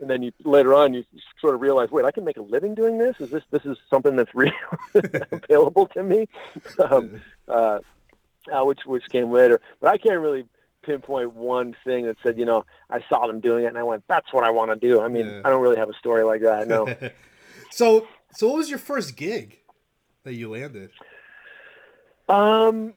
and 0.00 0.10
then 0.10 0.22
you 0.22 0.32
later 0.44 0.74
on 0.74 0.94
you 0.94 1.04
sort 1.40 1.54
of 1.54 1.60
realize, 1.60 1.90
wait, 1.90 2.04
I 2.04 2.10
can 2.10 2.24
make 2.24 2.36
a 2.36 2.42
living 2.42 2.74
doing 2.74 2.98
this. 2.98 3.16
Is 3.20 3.30
this 3.30 3.44
this 3.50 3.64
is 3.64 3.78
something 3.90 4.16
that's 4.16 4.34
real 4.34 4.52
available 5.32 5.86
to 5.88 6.02
me? 6.02 6.28
Um, 6.78 7.20
uh, 7.48 7.78
uh, 8.52 8.64
which 8.64 8.80
which 8.84 9.04
came 9.10 9.30
later, 9.30 9.60
but 9.80 9.88
I 9.90 9.98
can't 9.98 10.20
really 10.20 10.46
pinpoint 10.82 11.34
one 11.34 11.74
thing 11.84 12.04
that 12.06 12.16
said, 12.22 12.38
you 12.38 12.44
know, 12.44 12.64
I 12.90 13.02
saw 13.08 13.26
them 13.26 13.40
doing 13.40 13.64
it 13.64 13.68
and 13.68 13.78
I 13.78 13.82
went, 13.82 14.04
that's 14.06 14.32
what 14.32 14.44
I 14.44 14.50
want 14.50 14.70
to 14.70 14.76
do. 14.76 15.00
I 15.00 15.08
mean, 15.08 15.26
Yeah. 15.26 15.40
I 15.44 15.48
don't 15.50 15.62
really 15.62 15.76
have 15.78 15.88
a 15.88 15.94
story 15.94 16.22
like 16.24 16.42
that. 16.42 16.68
No. 16.68 16.86
So, 17.70 18.06
so 18.36 18.46
what 18.48 18.58
was 18.58 18.70
your 18.70 18.78
first 18.78 19.16
gig 19.16 19.58
that 20.22 20.34
you 20.34 20.48
landed? 20.50 20.90
Um, 22.28 22.94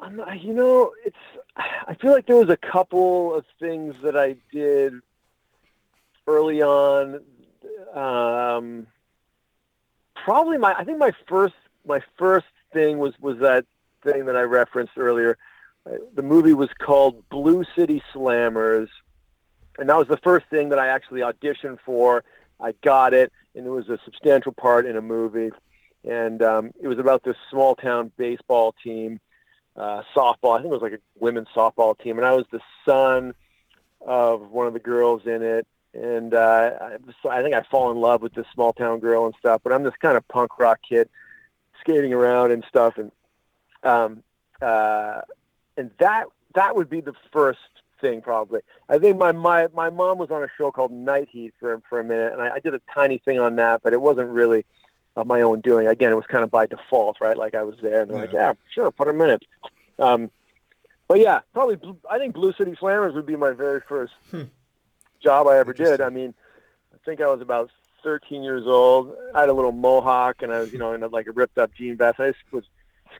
I'm 0.00 0.16
not, 0.16 0.42
you 0.42 0.54
know, 0.54 0.92
it's. 1.04 1.16
I 1.56 1.94
feel 1.94 2.12
like 2.12 2.26
there 2.26 2.36
was 2.36 2.48
a 2.48 2.56
couple 2.56 3.34
of 3.34 3.44
things 3.60 3.94
that 4.02 4.16
I 4.16 4.36
did 4.50 4.94
early 6.26 6.62
on. 6.62 7.20
Um, 7.94 8.86
probably 10.14 10.58
my. 10.58 10.74
I 10.74 10.84
think 10.84 10.98
my 10.98 11.12
first 11.28 11.54
my 11.86 12.00
first 12.18 12.46
thing 12.72 12.98
was 12.98 13.14
was 13.20 13.38
that 13.38 13.64
thing 14.02 14.26
that 14.26 14.36
I 14.36 14.42
referenced 14.42 14.92
earlier. 14.96 15.36
The 16.14 16.22
movie 16.22 16.54
was 16.54 16.70
called 16.78 17.28
Blue 17.28 17.64
City 17.76 18.02
Slammers, 18.14 18.88
and 19.78 19.88
that 19.88 19.96
was 19.96 20.08
the 20.08 20.16
first 20.18 20.46
thing 20.46 20.70
that 20.70 20.78
I 20.78 20.88
actually 20.88 21.20
auditioned 21.20 21.78
for. 21.84 22.24
I 22.60 22.72
got 22.82 23.12
it, 23.12 23.32
and 23.54 23.66
it 23.66 23.70
was 23.70 23.88
a 23.88 23.98
substantial 24.04 24.52
part 24.52 24.86
in 24.86 24.96
a 24.96 25.02
movie. 25.02 25.50
And 26.04 26.42
um, 26.42 26.72
it 26.80 26.88
was 26.88 26.98
about 26.98 27.22
this 27.22 27.36
small 27.50 27.74
town 27.74 28.12
baseball 28.16 28.74
team, 28.82 29.20
uh, 29.76 30.02
softball. 30.14 30.54
I 30.54 30.62
think 30.62 30.66
it 30.66 30.80
was 30.80 30.82
like 30.82 30.92
a 30.92 30.98
women's 31.18 31.48
softball 31.54 31.98
team, 31.98 32.18
and 32.18 32.26
I 32.26 32.32
was 32.32 32.46
the 32.50 32.60
son 32.86 33.34
of 34.00 34.50
one 34.50 34.66
of 34.66 34.72
the 34.72 34.80
girls 34.80 35.22
in 35.26 35.42
it. 35.42 35.66
And 35.94 36.34
uh, 36.34 36.70
I, 36.80 37.28
I 37.28 37.42
think 37.42 37.54
I 37.54 37.62
fall 37.70 37.90
in 37.90 37.98
love 37.98 38.20
with 38.20 38.34
this 38.34 38.46
small 38.52 38.72
town 38.72 38.98
girl 38.98 39.26
and 39.26 39.34
stuff. 39.38 39.60
But 39.62 39.72
I'm 39.72 39.84
this 39.84 39.94
kind 40.00 40.16
of 40.16 40.26
punk 40.28 40.58
rock 40.58 40.80
kid, 40.86 41.08
skating 41.80 42.12
around 42.12 42.50
and 42.50 42.64
stuff, 42.68 42.98
and 42.98 43.12
um, 43.82 44.22
uh, 44.60 45.20
and 45.76 45.90
that 45.98 46.26
that 46.54 46.74
would 46.74 46.90
be 46.90 47.00
the 47.00 47.14
first 47.32 47.60
thing 48.00 48.20
probably. 48.20 48.60
I 48.88 48.98
think 48.98 49.18
my 49.18 49.32
my 49.32 49.68
my 49.72 49.90
mom 49.90 50.18
was 50.18 50.30
on 50.30 50.42
a 50.42 50.48
show 50.58 50.70
called 50.70 50.90
Night 50.90 51.28
Heat 51.30 51.54
for 51.60 51.80
for 51.88 52.00
a 52.00 52.04
minute, 52.04 52.32
and 52.32 52.42
I, 52.42 52.54
I 52.54 52.58
did 52.58 52.74
a 52.74 52.80
tiny 52.92 53.18
thing 53.18 53.38
on 53.38 53.56
that, 53.56 53.82
but 53.82 53.92
it 53.92 54.00
wasn't 54.00 54.30
really 54.30 54.64
of 55.16 55.26
my 55.26 55.42
own 55.42 55.60
doing. 55.60 55.86
Again, 55.86 56.10
it 56.10 56.16
was 56.16 56.26
kind 56.26 56.42
of 56.42 56.50
by 56.50 56.66
default, 56.66 57.20
right? 57.20 57.36
Like 57.36 57.54
I 57.54 57.62
was 57.62 57.76
there, 57.80 58.02
and 58.02 58.10
they're 58.10 58.22
like, 58.22 58.32
"Yeah, 58.32 58.54
sure, 58.72 58.90
put 58.90 59.08
in 59.08 59.20
it." 59.20 59.44
Um, 59.98 60.30
but 61.06 61.20
yeah, 61.20 61.40
probably. 61.52 61.78
I 62.10 62.18
think 62.18 62.34
Blue 62.34 62.52
City 62.52 62.72
Slammers 62.72 63.14
would 63.14 63.26
be 63.26 63.36
my 63.36 63.52
very 63.52 63.80
first 63.88 64.12
job 65.24 65.48
I 65.48 65.58
ever 65.58 65.72
did. 65.72 66.00
I 66.00 66.10
mean, 66.10 66.34
I 66.92 66.98
think 67.04 67.20
I 67.20 67.26
was 67.26 67.40
about 67.40 67.70
13 68.04 68.42
years 68.42 68.64
old. 68.66 69.16
I 69.34 69.40
had 69.40 69.48
a 69.48 69.52
little 69.52 69.72
mohawk, 69.72 70.42
and 70.42 70.52
I 70.52 70.60
was, 70.60 70.72
you 70.72 70.78
know, 70.78 70.92
in 70.92 71.02
a, 71.02 71.08
like 71.08 71.26
a 71.26 71.32
ripped 71.32 71.58
up 71.58 71.74
jean 71.74 71.96
vest. 71.96 72.20
I 72.20 72.30
just 72.30 72.38
was 72.52 72.64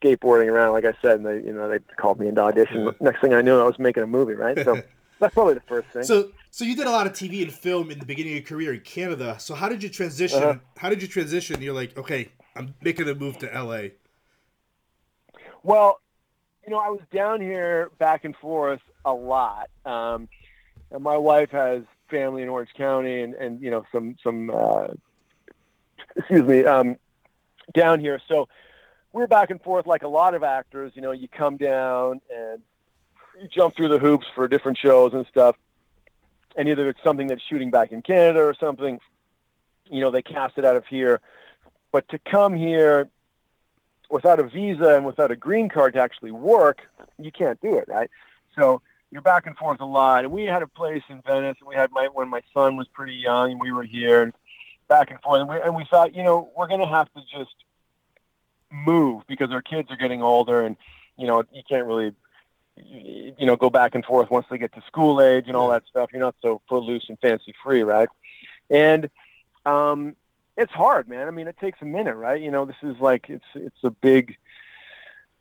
skateboarding 0.00 0.48
around, 0.48 0.72
like 0.72 0.84
I 0.84 0.94
said, 1.02 1.16
and 1.16 1.26
they, 1.26 1.36
you 1.36 1.52
know, 1.52 1.68
they 1.68 1.78
called 1.96 2.20
me 2.20 2.28
into 2.28 2.42
audition. 2.42 2.94
Next 3.00 3.20
thing 3.20 3.34
I 3.34 3.40
knew, 3.40 3.58
I 3.58 3.64
was 3.64 3.78
making 3.78 4.02
a 4.02 4.06
movie, 4.06 4.34
right? 4.34 4.56
So 4.62 4.80
that's 5.18 5.34
probably 5.34 5.54
the 5.54 5.62
first 5.66 5.88
thing. 5.88 6.04
So, 6.04 6.30
so 6.50 6.64
you 6.64 6.76
did 6.76 6.86
a 6.86 6.90
lot 6.90 7.06
of 7.06 7.12
TV 7.12 7.42
and 7.42 7.52
film 7.52 7.90
in 7.90 7.98
the 7.98 8.06
beginning 8.06 8.32
of 8.32 8.38
your 8.38 8.46
career 8.46 8.74
in 8.74 8.80
Canada. 8.80 9.36
So, 9.40 9.54
how 9.54 9.68
did 9.68 9.82
you 9.82 9.88
transition? 9.88 10.42
Uh-huh. 10.42 10.58
How 10.76 10.90
did 10.90 11.02
you 11.02 11.08
transition? 11.08 11.60
You're 11.60 11.74
like, 11.74 11.96
okay, 11.96 12.28
I'm 12.54 12.74
making 12.82 13.08
a 13.08 13.14
move 13.14 13.38
to 13.38 13.46
LA. 13.46 13.88
Well, 15.62 16.00
you 16.64 16.70
know, 16.70 16.78
I 16.78 16.88
was 16.88 17.00
down 17.12 17.40
here 17.40 17.90
back 17.98 18.24
and 18.24 18.36
forth 18.36 18.80
a 19.04 19.12
lot. 19.12 19.70
Um, 19.84 20.28
and 20.90 21.02
my 21.02 21.16
wife 21.16 21.50
has 21.50 21.82
family 22.08 22.42
in 22.42 22.48
Orange 22.48 22.70
County 22.76 23.22
and, 23.22 23.34
and 23.34 23.60
you 23.60 23.70
know, 23.70 23.84
some, 23.92 24.16
some, 24.22 24.50
uh, 24.50 24.88
excuse 26.16 26.42
me, 26.42 26.64
um, 26.64 26.96
down 27.72 28.00
here. 28.00 28.20
So 28.28 28.48
we're 29.12 29.26
back 29.26 29.50
and 29.50 29.62
forth 29.62 29.86
like 29.86 30.02
a 30.02 30.08
lot 30.08 30.34
of 30.34 30.42
actors, 30.42 30.92
you 30.94 31.02
know, 31.02 31.12
you 31.12 31.28
come 31.28 31.56
down 31.56 32.20
and 32.34 32.60
you 33.40 33.48
jump 33.48 33.76
through 33.76 33.88
the 33.88 33.98
hoops 33.98 34.26
for 34.34 34.48
different 34.48 34.78
shows 34.78 35.14
and 35.14 35.26
stuff. 35.26 35.56
And 36.56 36.68
either 36.68 36.88
it's 36.88 37.02
something 37.02 37.26
that's 37.26 37.42
shooting 37.42 37.70
back 37.70 37.92
in 37.92 38.02
Canada 38.02 38.40
or 38.40 38.54
something, 38.54 39.00
you 39.90 40.00
know, 40.00 40.10
they 40.10 40.22
cast 40.22 40.58
it 40.58 40.64
out 40.64 40.76
of 40.76 40.86
here. 40.86 41.20
But 41.92 42.08
to 42.08 42.18
come 42.18 42.54
here 42.54 43.08
without 44.10 44.38
a 44.38 44.44
visa 44.44 44.96
and 44.96 45.06
without 45.06 45.30
a 45.30 45.36
green 45.36 45.68
card 45.68 45.94
to 45.94 46.00
actually 46.00 46.30
work, 46.30 46.82
you 47.18 47.32
can't 47.32 47.60
do 47.60 47.76
it, 47.78 47.86
right? 47.88 48.10
So 48.56 48.82
you're 49.14 49.22
back 49.22 49.46
and 49.46 49.56
forth 49.56 49.80
a 49.80 49.84
lot. 49.84 50.24
And 50.24 50.32
we 50.32 50.42
had 50.42 50.62
a 50.62 50.66
place 50.66 51.04
in 51.08 51.22
Venice, 51.22 51.56
and 51.60 51.68
we 51.68 51.76
had 51.76 51.92
my 51.92 52.08
when 52.12 52.28
my 52.28 52.42
son 52.52 52.76
was 52.76 52.88
pretty 52.88 53.14
young, 53.14 53.52
and 53.52 53.60
we 53.60 53.70
were 53.70 53.84
here, 53.84 54.22
and 54.22 54.32
back 54.88 55.12
and 55.12 55.20
forth, 55.20 55.40
and 55.40 55.48
we, 55.48 55.60
and 55.60 55.76
we 55.76 55.86
thought, 55.88 56.16
you 56.16 56.24
know, 56.24 56.50
we're 56.56 56.66
going 56.66 56.80
to 56.80 56.86
have 56.86 57.08
to 57.14 57.20
just 57.32 57.54
move 58.72 59.22
because 59.28 59.52
our 59.52 59.62
kids 59.62 59.88
are 59.92 59.96
getting 59.96 60.20
older, 60.20 60.62
and 60.62 60.76
you 61.16 61.28
know, 61.28 61.44
you 61.52 61.62
can't 61.68 61.86
really, 61.86 62.12
you 62.76 63.46
know, 63.46 63.54
go 63.54 63.70
back 63.70 63.94
and 63.94 64.04
forth 64.04 64.32
once 64.32 64.46
they 64.50 64.58
get 64.58 64.74
to 64.74 64.82
school 64.88 65.22
age 65.22 65.44
and 65.46 65.54
all 65.54 65.70
that 65.70 65.84
stuff. 65.88 66.10
You're 66.12 66.20
not 66.20 66.34
so 66.42 66.60
footloose 66.68 67.06
and 67.08 67.16
fancy 67.20 67.54
free, 67.62 67.84
right? 67.84 68.08
And 68.68 69.08
um, 69.64 70.16
it's 70.56 70.72
hard, 70.72 71.08
man. 71.08 71.28
I 71.28 71.30
mean, 71.30 71.46
it 71.46 71.56
takes 71.58 71.80
a 71.82 71.84
minute, 71.84 72.16
right? 72.16 72.42
You 72.42 72.50
know, 72.50 72.64
this 72.64 72.82
is 72.82 72.96
like 72.98 73.30
it's 73.30 73.44
it's 73.54 73.84
a 73.84 73.90
big, 73.90 74.36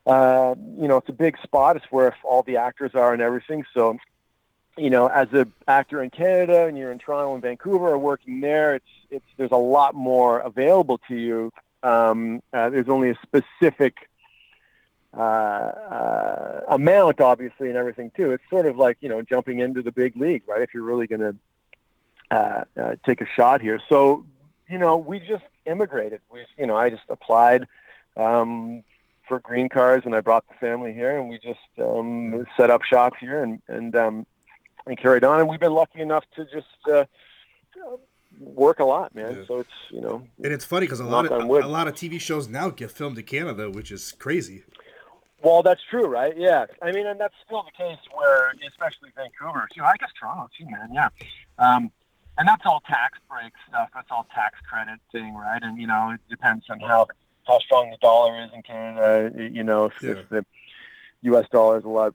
uh, 0.05 0.55
you 0.77 0.87
know, 0.87 0.97
it's 0.97 1.09
a 1.09 1.13
big 1.13 1.37
spot. 1.41 1.77
It's 1.77 1.85
where 1.89 2.15
all 2.23 2.43
the 2.43 2.57
actors 2.57 2.91
are 2.93 3.13
and 3.13 3.21
everything. 3.21 3.63
So, 3.73 3.97
you 4.77 4.89
know, 4.89 5.07
as 5.07 5.27
an 5.31 5.53
actor 5.67 6.01
in 6.03 6.09
Canada 6.09 6.65
and 6.65 6.77
you're 6.77 6.91
in 6.91 6.99
Toronto 6.99 7.33
and 7.33 7.41
Vancouver 7.41 7.89
or 7.89 7.97
working 7.97 8.41
there, 8.41 8.75
it's 8.75 8.85
it's 9.09 9.25
there's 9.37 9.51
a 9.51 9.57
lot 9.57 9.95
more 9.95 10.39
available 10.39 10.99
to 11.07 11.15
you. 11.15 11.51
Um, 11.83 12.41
uh, 12.53 12.69
there's 12.69 12.89
only 12.89 13.11
a 13.11 13.17
specific 13.21 14.09
uh, 15.15 15.21
uh, 15.21 16.61
amount, 16.69 17.21
obviously, 17.21 17.69
and 17.69 17.77
everything 17.77 18.11
too. 18.15 18.31
It's 18.31 18.43
sort 18.49 18.65
of 18.65 18.77
like 18.77 18.97
you 18.99 19.09
know 19.09 19.21
jumping 19.21 19.59
into 19.59 19.81
the 19.81 19.91
big 19.91 20.17
league, 20.17 20.43
right? 20.47 20.61
If 20.61 20.73
you're 20.73 20.83
really 20.83 21.07
going 21.07 21.21
to 21.21 21.35
uh, 22.31 22.63
uh, 22.81 22.95
take 23.05 23.21
a 23.21 23.27
shot 23.35 23.61
here. 23.61 23.79
So, 23.89 24.25
you 24.67 24.79
know, 24.79 24.97
we 24.97 25.19
just 25.19 25.43
immigrated. 25.67 26.19
We, 26.31 26.45
you 26.57 26.65
know, 26.65 26.75
I 26.75 26.89
just 26.89 27.03
applied 27.09 27.67
um, 28.17 28.83
for 29.27 29.39
green 29.39 29.69
cars, 29.69 30.03
and 30.05 30.15
I 30.15 30.21
brought 30.21 30.47
the 30.47 30.55
family 30.55 30.93
here, 30.93 31.17
and 31.17 31.29
we 31.29 31.39
just 31.39 31.59
um, 31.81 32.45
set 32.57 32.69
up 32.69 32.83
shop 32.83 33.13
here, 33.19 33.43
and 33.43 33.61
and 33.67 33.95
um, 33.95 34.25
and 34.85 34.97
carried 34.97 35.23
on. 35.23 35.39
And 35.39 35.49
we've 35.49 35.59
been 35.59 35.73
lucky 35.73 36.01
enough 36.01 36.25
to 36.35 36.45
just 36.45 36.67
uh, 36.91 37.05
work 38.39 38.79
a 38.79 38.85
lot, 38.85 39.13
man. 39.15 39.37
Yeah. 39.37 39.45
So 39.47 39.59
it's 39.59 39.69
you 39.89 40.01
know, 40.01 40.27
And 40.43 40.53
it's 40.53 40.65
funny 40.65 40.85
because 40.85 40.99
a 40.99 41.05
lot 41.05 41.25
of 41.25 41.47
wood. 41.47 41.63
a 41.63 41.67
lot 41.67 41.87
of 41.87 41.95
TV 41.95 42.19
shows 42.19 42.47
now 42.47 42.69
get 42.69 42.91
filmed 42.91 43.17
in 43.17 43.25
Canada, 43.25 43.69
which 43.69 43.91
is 43.91 44.11
crazy. 44.13 44.63
Well, 45.43 45.61
that's 45.61 45.81
true, 45.89 46.05
right? 46.07 46.33
Yeah. 46.37 46.65
I 46.81 46.93
mean, 46.93 47.05
and 47.05 47.19
that's 47.19 47.33
still 47.45 47.63
the 47.63 47.71
case 47.71 47.99
where, 48.13 48.53
especially 48.65 49.09
Vancouver, 49.13 49.67
too. 49.75 49.83
I 49.83 49.97
guess 49.97 50.09
Toronto, 50.17 50.49
too, 50.57 50.65
man. 50.69 50.89
Yeah. 50.93 51.09
Um, 51.59 51.91
and 52.37 52.47
that's 52.47 52.61
all 52.65 52.81
tax 52.87 53.19
break 53.29 53.51
stuff. 53.67 53.89
That's 53.93 54.07
all 54.09 54.25
tax 54.33 54.57
credit 54.69 55.01
thing, 55.11 55.35
right? 55.35 55.61
And, 55.61 55.77
you 55.77 55.85
know, 55.85 56.11
it 56.11 56.21
depends 56.29 56.63
on 56.69 56.79
how, 56.79 57.07
how 57.45 57.59
strong 57.59 57.89
the 57.91 57.97
dollar 57.97 58.43
is 58.43 58.49
in 58.53 58.61
Canada. 58.61 59.31
You 59.51 59.63
know, 59.63 59.85
if, 59.85 59.93
if 60.03 60.29
the 60.29 60.45
U.S. 61.23 61.45
dollar 61.51 61.77
is 61.77 61.83
a 61.83 61.89
lot 61.89 62.13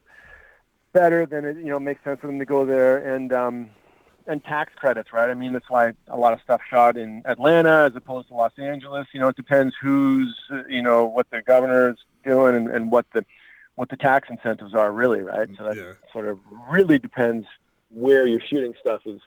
better, 0.92 1.26
then 1.26 1.44
it, 1.44 1.56
you 1.58 1.66
know, 1.66 1.78
makes 1.80 2.02
sense 2.04 2.20
for 2.20 2.26
them 2.26 2.38
to 2.38 2.44
go 2.44 2.64
there. 2.64 3.14
And, 3.14 3.32
um, 3.32 3.70
and 4.26 4.44
tax 4.44 4.72
credits, 4.76 5.12
right? 5.12 5.30
I 5.30 5.34
mean, 5.34 5.54
that's 5.54 5.70
why 5.70 5.92
a 6.08 6.16
lot 6.16 6.34
of 6.34 6.40
stuff 6.42 6.60
shot 6.68 6.96
in 6.98 7.22
Atlanta 7.24 7.86
as 7.90 7.96
opposed 7.96 8.28
to 8.28 8.34
Los 8.34 8.52
Angeles. 8.58 9.06
You 9.12 9.20
know, 9.20 9.28
it 9.28 9.36
depends 9.36 9.74
who's, 9.80 10.38
you 10.68 10.82
know, 10.82 11.06
what 11.06 11.30
the 11.30 11.40
governor's 11.40 11.96
doing 12.24 12.54
and, 12.54 12.68
and 12.68 12.92
what 12.92 13.06
the 13.14 13.24
what 13.76 13.88
the 13.90 13.96
tax 13.96 14.28
incentives 14.28 14.74
are, 14.74 14.90
really, 14.92 15.20
right? 15.20 15.48
So 15.56 15.62
that 15.64 15.76
Yeah. 15.76 15.92
sort 16.12 16.26
of 16.26 16.40
really 16.68 16.98
depends 16.98 17.46
where 17.90 18.26
you're 18.26 18.40
shooting 18.40 18.74
stuff 18.80 19.02
is 19.06 19.20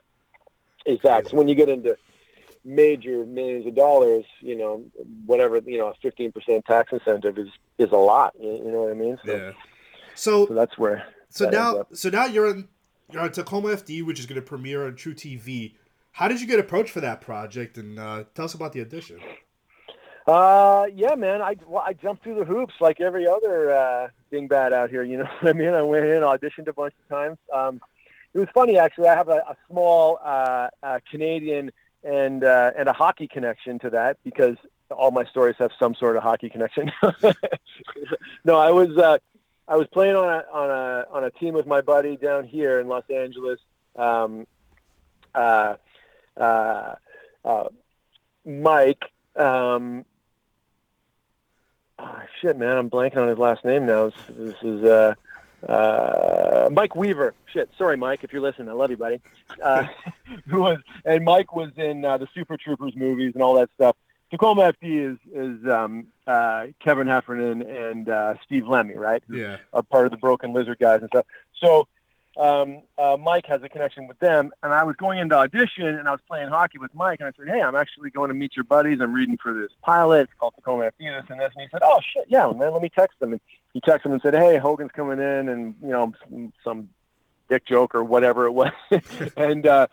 is 0.85 0.99
that. 1.03 1.23
'Cause 1.23 1.33
when 1.33 1.47
you 1.47 1.55
get 1.55 1.69
into 1.69 1.97
major 2.63 3.25
millions 3.25 3.65
of 3.65 3.75
dollars, 3.75 4.25
you 4.39 4.55
know, 4.55 4.83
whatever, 5.25 5.57
you 5.65 5.77
know, 5.77 5.87
a 5.87 6.07
15% 6.07 6.65
tax 6.65 6.91
incentive 6.91 7.37
is 7.37 7.49
is 7.77 7.91
a 7.91 7.97
lot. 7.97 8.33
You, 8.39 8.63
know 8.63 8.83
what 8.83 8.91
I 8.91 8.93
mean? 8.93 9.17
So, 9.25 9.35
Yeah. 9.35 9.51
So 10.15 10.47
so 10.47 10.53
that's 10.53 10.77
where. 10.77 11.05
so 11.29 11.45
that 11.45 11.53
now 11.53 11.85
so 11.93 12.09
now 12.09 12.25
you're 12.25 12.49
in, 12.49 12.67
you're 13.11 13.21
on 13.21 13.31
Tacoma 13.31 13.69
FD, 13.69 14.05
which 14.05 14.19
is 14.19 14.25
going 14.25 14.39
to 14.39 14.45
premiere 14.45 14.85
on 14.85 14.93
TruTV. 14.93 15.75
How 16.13 16.27
did 16.27 16.41
you 16.41 16.47
get 16.47 16.59
approached 16.59 16.91
for 16.91 17.01
that 17.01 17.21
project? 17.21 17.77
And 17.77 17.97
uh, 17.97 18.25
tell 18.35 18.45
us 18.45 18.53
about 18.53 18.73
the 18.73 18.81
audition. 18.81 19.19
Uh, 20.27 20.85
yeah, 20.93 21.15
man. 21.15 21.41
I 21.41 21.55
well, 21.65 21.83
I 21.85 21.93
jumped 21.93 22.23
through 22.23 22.35
the 22.35 22.45
hoops 22.45 22.75
like 22.79 23.01
every 23.01 23.27
other 23.27 23.71
uh, 23.71 24.07
dingbat 24.31 24.73
out 24.73 24.89
here. 24.89 25.03
You 25.03 25.17
know 25.17 25.29
what 25.39 25.49
I 25.49 25.53
mean? 25.53 25.73
I 25.73 25.81
went 25.81 26.05
in, 26.05 26.21
auditioned 26.21 26.67
a 26.67 26.73
bunch 26.73 26.93
of 27.03 27.09
times. 27.09 27.37
Um, 27.53 27.81
it 28.33 28.39
was 28.39 28.47
funny 28.53 28.77
actually. 28.77 29.07
I 29.07 29.15
have 29.15 29.29
a, 29.29 29.43
a 29.49 29.57
small 29.69 30.19
uh, 30.23 30.69
uh, 30.83 30.99
Canadian 31.09 31.71
and 32.03 32.43
uh, 32.43 32.71
and 32.77 32.89
a 32.89 32.93
hockey 32.93 33.27
connection 33.27 33.79
to 33.79 33.89
that 33.91 34.17
because 34.23 34.57
all 34.89 35.11
my 35.11 35.25
stories 35.25 35.55
have 35.59 35.71
some 35.79 35.95
sort 35.95 36.17
of 36.17 36.23
hockey 36.23 36.49
connection. 36.49 36.91
no, 38.43 38.57
I 38.57 38.71
was 38.71 38.97
uh, 38.97 39.17
I 39.67 39.77
was 39.77 39.87
playing 39.87 40.15
on 40.15 40.27
a 40.27 40.43
on 40.51 40.69
a 40.69 41.05
on 41.11 41.23
a 41.23 41.31
team 41.31 41.53
with 41.53 41.67
my 41.67 41.81
buddy 41.81 42.17
down 42.17 42.45
here 42.45 42.79
in 42.79 42.87
Los 42.87 43.03
Angeles. 43.09 43.59
Um, 43.95 44.47
uh, 45.33 45.75
uh, 46.37 46.95
uh, 47.45 47.63
Mike. 48.45 49.03
Um, 49.35 50.05
oh, 51.97 52.21
shit, 52.41 52.57
man, 52.57 52.77
I'm 52.77 52.89
blanking 52.89 53.17
on 53.17 53.29
his 53.29 53.37
last 53.37 53.63
name 53.63 53.85
now. 53.85 54.09
This, 54.09 54.15
this 54.37 54.55
is 54.63 55.15
uh, 55.67 56.69
Mike 56.71 56.95
Weaver. 56.95 57.33
Shit, 57.51 57.69
sorry, 57.77 57.97
Mike, 57.97 58.23
if 58.23 58.33
you're 58.33 58.41
listening, 58.41 58.69
I 58.69 58.73
love 58.73 58.91
you, 58.91 58.97
buddy. 58.97 59.21
Uh, 59.61 59.87
who 60.47 60.61
was 60.61 60.79
and 61.05 61.23
Mike 61.23 61.55
was 61.55 61.71
in 61.77 62.05
uh, 62.05 62.17
the 62.17 62.27
Super 62.33 62.57
Troopers 62.57 62.93
movies 62.95 63.31
and 63.33 63.43
all 63.43 63.55
that 63.55 63.69
stuff. 63.75 63.95
Tacoma 64.31 64.73
FD 64.73 65.13
is 65.13 65.17
is 65.33 65.69
um, 65.69 66.07
uh, 66.25 66.67
Kevin 66.79 67.07
Heffernan 67.07 67.61
and 67.63 68.07
uh, 68.07 68.35
Steve 68.45 68.65
Lemme, 68.65 68.95
right? 68.95 69.21
Yeah. 69.29 69.57
are 69.73 69.83
part 69.83 70.05
of 70.05 70.11
the 70.11 70.17
Broken 70.17 70.53
Lizard 70.53 70.79
guys 70.79 71.01
and 71.01 71.09
stuff. 71.09 71.25
So 71.61 71.87
um, 72.37 72.83
uh, 72.97 73.17
Mike 73.19 73.45
has 73.47 73.61
a 73.63 73.69
connection 73.69 74.07
with 74.07 74.17
them, 74.19 74.51
and 74.63 74.73
I 74.73 74.83
was 74.83 74.95
going 74.95 75.19
into 75.19 75.35
audition, 75.35 75.87
and 75.87 76.07
I 76.07 76.11
was 76.11 76.21
playing 76.27 76.49
hockey 76.49 76.77
with 76.77 76.93
Mike, 76.95 77.19
and 77.19 77.27
I 77.27 77.31
said, 77.37 77.53
"Hey, 77.53 77.61
I'm 77.61 77.75
actually 77.75 78.09
going 78.09 78.29
to 78.29 78.33
meet 78.33 78.55
your 78.55 78.63
buddies. 78.63 78.99
I'm 79.01 79.13
reading 79.13 79.37
for 79.41 79.53
this 79.53 79.71
pilot. 79.81 80.21
It's 80.21 80.33
called 80.39 80.53
Tacoma 80.55 80.85
FD, 80.85 80.91
this 80.99 81.29
and 81.29 81.39
this." 81.39 81.51
And 81.55 81.63
he 81.63 81.67
said, 81.71 81.81
"Oh 81.83 81.99
shit, 82.13 82.25
yeah, 82.29 82.49
man. 82.51 82.71
Let 82.71 82.81
me 82.81 82.89
text 82.89 83.19
them." 83.19 83.33
And 83.33 83.41
he 83.73 83.81
texted 83.81 84.05
him 84.05 84.13
and 84.13 84.21
said, 84.21 84.33
"Hey, 84.33 84.57
Hogan's 84.57 84.91
coming 84.91 85.19
in, 85.19 85.49
and 85.49 85.75
you 85.81 85.89
know, 85.89 86.13
some, 86.23 86.53
some 86.63 86.89
dick 87.49 87.65
joke 87.65 87.93
or 87.95 88.03
whatever 88.03 88.45
it 88.45 88.51
was." 88.51 88.71
and 89.37 89.67
uh, 89.67 89.87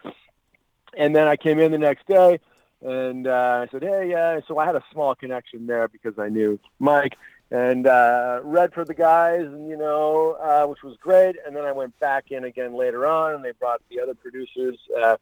and 0.97 1.15
then 1.15 1.27
I 1.27 1.37
came 1.37 1.59
in 1.59 1.73
the 1.73 1.79
next 1.79 2.07
day, 2.07 2.39
and 2.83 3.27
uh, 3.27 3.67
I 3.67 3.69
said, 3.71 3.83
hey, 3.83 4.11
yeah. 4.11 4.41
So 4.47 4.59
I 4.59 4.67
had 4.67 4.77
a 4.77 4.83
small 4.93 5.15
connection 5.15 5.67
there 5.67 5.89
because 5.89 6.19
I 6.19 6.29
knew 6.29 6.59
Mike 6.79 7.17
and 7.51 7.87
uh, 7.87 8.41
read 8.43 8.75
for 8.75 8.85
the 8.85 8.95
guys, 8.95 9.47
and 9.47 9.69
you 9.69 9.77
know, 9.77 10.37
uh, 10.41 10.67
which 10.67 10.83
was 10.83 10.97
great. 10.99 11.37
And 11.47 11.57
then 11.57 11.65
I 11.65 11.73
went 11.73 11.99
back 11.99 12.31
in 12.31 12.45
again 12.45 12.75
later 12.75 13.07
on, 13.07 13.35
and 13.35 13.45
they 13.45 13.53
brought 13.53 13.81
the 13.89 14.01
other 14.01 14.15
producers 14.15 14.79
uh, 15.01 15.17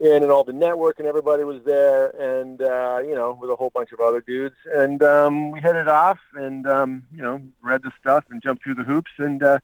in, 0.00 0.22
and 0.22 0.32
all 0.32 0.44
the 0.44 0.52
network, 0.52 0.98
and 0.98 1.06
everybody 1.06 1.44
was 1.44 1.62
there, 1.64 2.08
and 2.20 2.60
uh, 2.60 3.00
you 3.06 3.14
know, 3.14 3.38
with 3.40 3.50
a 3.50 3.56
whole 3.56 3.70
bunch 3.70 3.92
of 3.92 4.00
other 4.00 4.20
dudes, 4.20 4.56
and 4.74 5.02
um, 5.02 5.52
we 5.52 5.60
it 5.60 5.88
off, 5.88 6.18
and 6.34 6.66
um, 6.66 7.04
you 7.14 7.22
know, 7.22 7.40
read 7.62 7.82
the 7.82 7.92
stuff 8.00 8.24
and 8.30 8.42
jumped 8.42 8.64
through 8.64 8.74
the 8.74 8.84
hoops, 8.84 9.12
and 9.18 9.42
uh, 9.42 9.58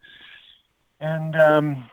and 1.00 1.34
um, 1.34 1.90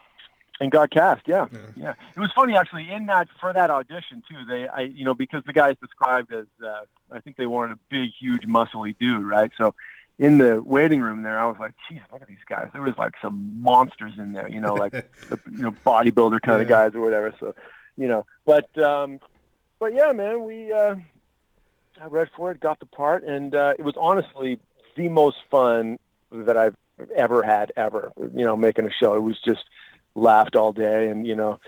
and 0.60 0.72
got 0.72 0.90
cast. 0.90 1.28
Yeah. 1.28 1.46
yeah, 1.52 1.60
yeah. 1.76 1.94
It 2.16 2.20
was 2.20 2.32
funny 2.36 2.58
actually 2.58 2.92
in 2.92 3.06
that 3.08 3.28
for 3.40 3.54
that 3.54 3.70
audition 3.70 4.24
too. 4.30 4.46
They, 4.48 4.68
I, 4.68 4.82
you 4.82 5.06
know, 5.06 5.14
because 5.14 5.44
the 5.46 5.54
guys 5.54 5.76
described 5.82 6.34
as, 6.34 6.46
uh, 6.64 6.82
I 7.12 7.20
think 7.20 7.38
they 7.38 7.46
wanted 7.46 7.74
a 7.74 7.80
big, 7.90 8.12
huge, 8.20 8.44
muscly 8.44 8.96
dude, 9.00 9.26
right? 9.26 9.52
So 9.58 9.76
in 10.20 10.40
the 10.40 10.62
waiting 10.62 11.02
room 11.02 11.24
there, 11.24 11.40
I 11.40 11.46
was 11.46 11.58
like, 11.60 11.74
geez, 11.88 12.02
look 12.12 12.22
at 12.22 12.28
these 12.28 12.38
guys. 12.48 12.70
There 12.74 12.82
was 12.82 12.98
like 12.98 13.14
some 13.22 13.62
monsters 13.62 14.14
in 14.18 14.34
there, 14.34 14.50
you 14.50 14.60
know, 14.60 14.74
like 14.74 14.92
the, 15.30 15.40
you 15.52 15.64
know, 15.64 15.72
bodybuilder 15.86 16.42
kind 16.42 16.58
yeah. 16.58 16.64
of 16.64 16.68
guys 16.68 16.96
or 16.96 17.02
whatever. 17.02 17.34
So, 17.40 17.54
you 17.98 18.08
know, 18.08 18.26
but, 18.46 18.76
um, 18.78 19.20
but 19.80 19.94
yeah, 19.94 20.12
man, 20.12 20.44
we, 20.44 20.72
uh, 20.74 20.96
I 22.02 22.06
read 22.08 22.30
for 22.36 22.52
it, 22.52 22.60
got 22.60 22.80
the 22.80 22.86
part, 22.86 23.24
and 23.24 23.54
uh, 23.56 23.74
it 23.78 23.84
was 23.84 23.96
honestly 23.98 24.60
the 24.96 25.10
most 25.10 25.38
fun 25.50 25.98
that 26.32 26.58
I've 26.58 26.76
ever 27.16 27.44
had 27.44 27.72
ever. 27.76 28.12
You 28.18 28.46
know, 28.46 28.56
making 28.56 28.86
a 28.86 28.92
show. 28.92 29.16
It 29.16 29.22
was 29.22 29.40
just 29.40 29.64
laughed 30.18 30.56
all 30.56 30.74
day, 30.74 31.10
and 31.10 31.26
you 31.26 31.36
know, 31.36 31.60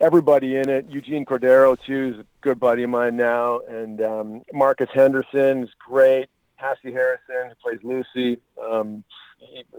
everybody 0.00 0.56
in 0.56 0.68
it. 0.68 0.86
Eugene 0.88 1.24
Cordero 1.24 1.76
too 1.84 2.14
is 2.14 2.20
a 2.20 2.26
good 2.40 2.60
buddy 2.60 2.84
of 2.84 2.90
mine 2.90 3.16
now, 3.16 3.60
and 3.68 4.00
um, 4.02 4.42
Marcus 4.52 4.88
Henderson 4.92 5.64
is 5.64 5.70
great. 5.78 6.28
Hassie 6.60 6.92
Harrison 6.92 7.48
who 7.48 7.54
plays 7.62 7.80
Lucy. 7.82 8.40
Um, 8.62 9.02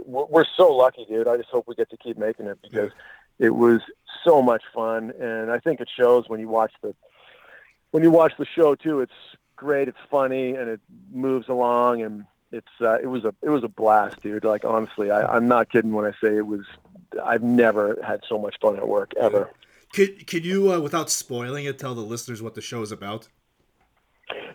we're 0.06 0.46
so 0.58 0.74
lucky, 0.74 1.06
dude. 1.06 1.28
I 1.28 1.38
just 1.38 1.50
hope 1.50 1.66
we 1.68 1.76
get 1.76 1.90
to 1.92 1.98
keep 1.98 2.18
making 2.18 2.48
it 2.48 2.58
because 2.64 2.92
it 3.38 3.52
was 3.52 3.82
so 4.24 4.42
much 4.42 4.64
fun, 4.74 5.14
and 5.20 5.52
I 5.52 5.60
think 5.60 5.80
it 5.80 5.90
shows 5.96 6.26
when 6.28 6.40
you 6.40 6.48
watch 6.48 6.74
the 6.82 6.96
when 7.92 8.04
you 8.04 8.12
watch 8.12 8.34
the 8.38 8.46
show 8.46 8.76
too. 8.76 9.02
It's 9.02 9.12
great. 9.56 9.88
It's 9.88 9.98
funny 10.10 10.56
and 10.56 10.70
it 10.70 10.82
moves 11.14 11.48
along, 11.48 12.02
and 12.02 12.26
it's 12.52 12.68
uh, 12.82 12.98
it 13.00 13.08
was 13.08 13.24
a 13.24 13.34
it 13.44 13.50
was 13.50 13.64
a 13.64 13.68
blast, 13.68 14.22
dude. 14.22 14.44
Like 14.44 14.66
honestly, 14.66 15.12
I, 15.12 15.36
I'm 15.36 15.48
not 15.48 15.72
kidding 15.72 15.92
when 15.92 16.06
I 16.06 16.12
say 16.24 16.36
it 16.36 16.48
was 16.48 16.66
I've 17.26 17.44
never 17.44 17.98
had 18.06 18.22
so 18.28 18.38
much 18.38 18.56
fun 18.62 18.78
at 18.78 18.88
work 18.88 19.12
ever. 19.20 19.50
Could 19.94 20.26
could 20.28 20.46
you, 20.46 20.72
uh, 20.72 20.80
without 20.80 21.10
spoiling 21.10 21.66
it, 21.66 21.78
tell 21.78 21.94
the 21.96 22.02
listeners 22.02 22.42
what 22.42 22.56
the 22.56 22.62
show 22.62 22.82
is 22.82 22.92
about? 22.92 23.28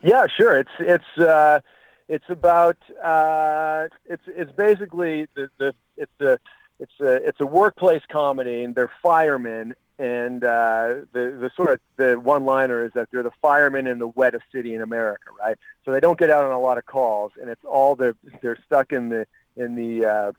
Yeah, 0.03 0.27
sure. 0.35 0.59
It's 0.59 0.71
it's 0.79 1.19
uh, 1.19 1.61
it's 2.09 2.25
about 2.29 2.77
uh, 3.03 3.89
it's 4.07 4.23
it's 4.29 4.53
basically 4.53 5.27
the, 5.35 5.51
the 5.59 5.75
it's 5.97 6.21
a 6.21 6.39
it's 6.79 7.01
a 7.01 7.29
it's 7.29 7.41
a 7.41 7.47
workplace 7.47 8.03
comedy, 8.11 8.65
and 8.65 8.75
they're 8.75 8.91
firemen, 9.03 9.75
and 9.99 10.45
uh, 10.45 10.95
the 11.13 11.37
the 11.41 11.51
sort 11.57 11.71
of 11.73 11.81
the 11.97 12.19
one 12.19 12.45
liner 12.45 12.85
is 12.85 12.93
that 12.95 13.09
they're 13.11 13.23
the 13.23 13.31
firemen 13.43 13.87
in 13.87 13.99
the 13.99 14.09
wettest 14.09 14.45
city 14.53 14.75
in 14.75 14.83
America, 14.83 15.31
right? 15.39 15.59
So 15.85 15.93
they 15.93 16.01
don't 16.01 16.19
get 16.19 16.31
out 16.31 16.45
on 16.45 16.53
a 16.53 16.61
lot 16.61 16.79
of 16.79 16.87
calls, 16.87 17.33
and 17.41 17.51
it's 17.51 17.65
all 17.65 17.97
the 17.97 18.17
they're 18.41 18.59
stuck 18.65 18.93
in 18.93 19.09
the 19.09 19.27
in 19.57 19.75
the 19.75 20.07
uh, 20.07 20.33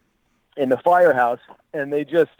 in 0.57 0.69
the 0.69 0.77
firehouse, 0.77 1.39
and 1.73 1.91
they 1.91 2.03
just 2.03 2.31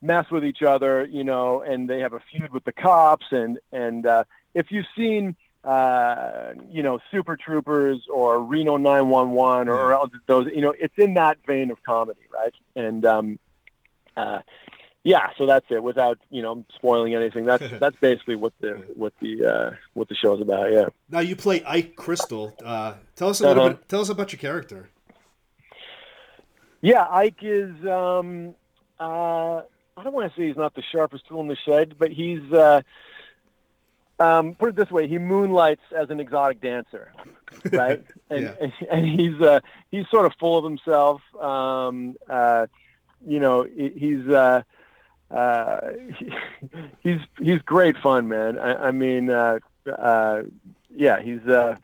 mess 0.00 0.30
with 0.30 0.44
each 0.44 0.62
other, 0.62 1.06
you 1.10 1.24
know, 1.24 1.60
and 1.62 1.88
they 1.88 2.00
have 2.00 2.12
a 2.12 2.20
feud 2.30 2.52
with 2.52 2.64
the 2.64 2.72
cops. 2.72 3.26
And 3.30 3.58
and 3.72 4.06
uh, 4.06 4.24
if 4.54 4.70
you've 4.70 4.86
seen, 4.96 5.36
uh, 5.64 6.52
you 6.70 6.82
know, 6.82 7.00
Super 7.10 7.36
Troopers 7.36 8.06
or 8.12 8.40
Reno 8.42 8.76
911 8.76 9.68
or, 9.68 9.94
or 9.94 10.08
those, 10.26 10.46
you 10.54 10.60
know, 10.60 10.74
it's 10.78 10.94
in 10.96 11.14
that 11.14 11.38
vein 11.46 11.70
of 11.70 11.82
comedy, 11.82 12.20
right? 12.32 12.54
And 12.76 13.04
um, 13.04 13.38
uh, 14.16 14.40
yeah, 15.04 15.30
so 15.38 15.46
that's 15.46 15.66
it. 15.70 15.82
Without 15.82 16.18
you 16.30 16.42
know 16.42 16.64
spoiling 16.74 17.14
anything, 17.14 17.44
that's 17.44 17.64
that's 17.80 17.96
basically 17.96 18.36
what 18.36 18.52
the 18.60 18.84
what 18.94 19.12
the 19.20 19.44
uh, 19.44 19.70
what 19.94 20.08
the 20.08 20.14
show's 20.14 20.40
about. 20.40 20.72
Yeah. 20.72 20.86
Now 21.08 21.20
you 21.20 21.36
play 21.36 21.62
Ike 21.64 21.96
Crystal. 21.96 22.54
Uh, 22.64 22.94
tell 23.16 23.30
us 23.30 23.40
a 23.40 23.48
little 23.48 23.64
uh-huh. 23.64 23.74
bit. 23.74 23.88
Tell 23.88 24.00
us 24.00 24.08
about 24.08 24.32
your 24.32 24.38
character. 24.38 24.90
Yeah, 26.80 27.06
Ike 27.08 27.42
is. 27.42 27.74
Um, 27.86 28.54
uh, 29.00 29.62
I 29.96 30.04
don't 30.04 30.12
want 30.12 30.32
to 30.32 30.40
say 30.40 30.46
he's 30.46 30.56
not 30.56 30.74
the 30.74 30.82
sharpest 30.82 31.26
tool 31.26 31.40
in 31.40 31.48
the 31.48 31.56
shed, 31.56 31.96
but 31.98 32.10
he's. 32.10 32.52
Uh, 32.52 32.82
um, 34.20 34.54
put 34.54 34.70
it 34.70 34.76
this 34.76 34.90
way: 34.90 35.06
he 35.06 35.18
moonlights 35.18 35.82
as 35.96 36.10
an 36.10 36.20
exotic 36.20 36.60
dancer, 36.60 37.12
right? 37.72 38.04
and, 38.30 38.42
yeah. 38.42 38.54
and, 38.60 38.72
and 38.90 39.20
he's 39.20 39.40
uh, 39.40 39.60
he's 39.90 40.08
sort 40.08 40.26
of 40.26 40.32
full 40.38 40.58
of 40.58 40.64
himself. 40.64 41.22
Um, 41.40 42.16
uh, 42.28 42.66
you 43.26 43.40
know, 43.40 43.64
he's 43.64 44.26
uh, 44.28 44.62
uh, 45.30 45.80
he's 47.02 47.20
he's 47.40 47.60
great 47.62 47.96
fun, 47.98 48.28
man. 48.28 48.58
I, 48.58 48.88
I 48.88 48.90
mean, 48.90 49.30
uh, 49.30 49.58
uh, 49.86 50.42
yeah, 50.94 51.20
he's. 51.20 51.46
Uh, 51.46 51.76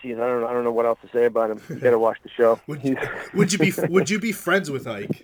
geez, 0.00 0.16
I 0.16 0.26
don't, 0.26 0.44
I 0.44 0.52
don't 0.52 0.64
know 0.64 0.72
what 0.72 0.86
else 0.86 0.98
to 1.02 1.08
say 1.12 1.26
about 1.26 1.50
him. 1.50 1.60
You 1.68 1.76
got 1.76 1.90
to 1.90 1.98
watch 1.98 2.18
the 2.22 2.28
show. 2.30 2.60
would, 2.66 2.84
you, 2.84 2.96
would 3.34 3.52
you 3.52 3.58
be 3.58 3.72
Would 3.88 4.10
you 4.10 4.18
be 4.18 4.32
friends 4.32 4.70
with 4.70 4.86
Ike 4.86 5.22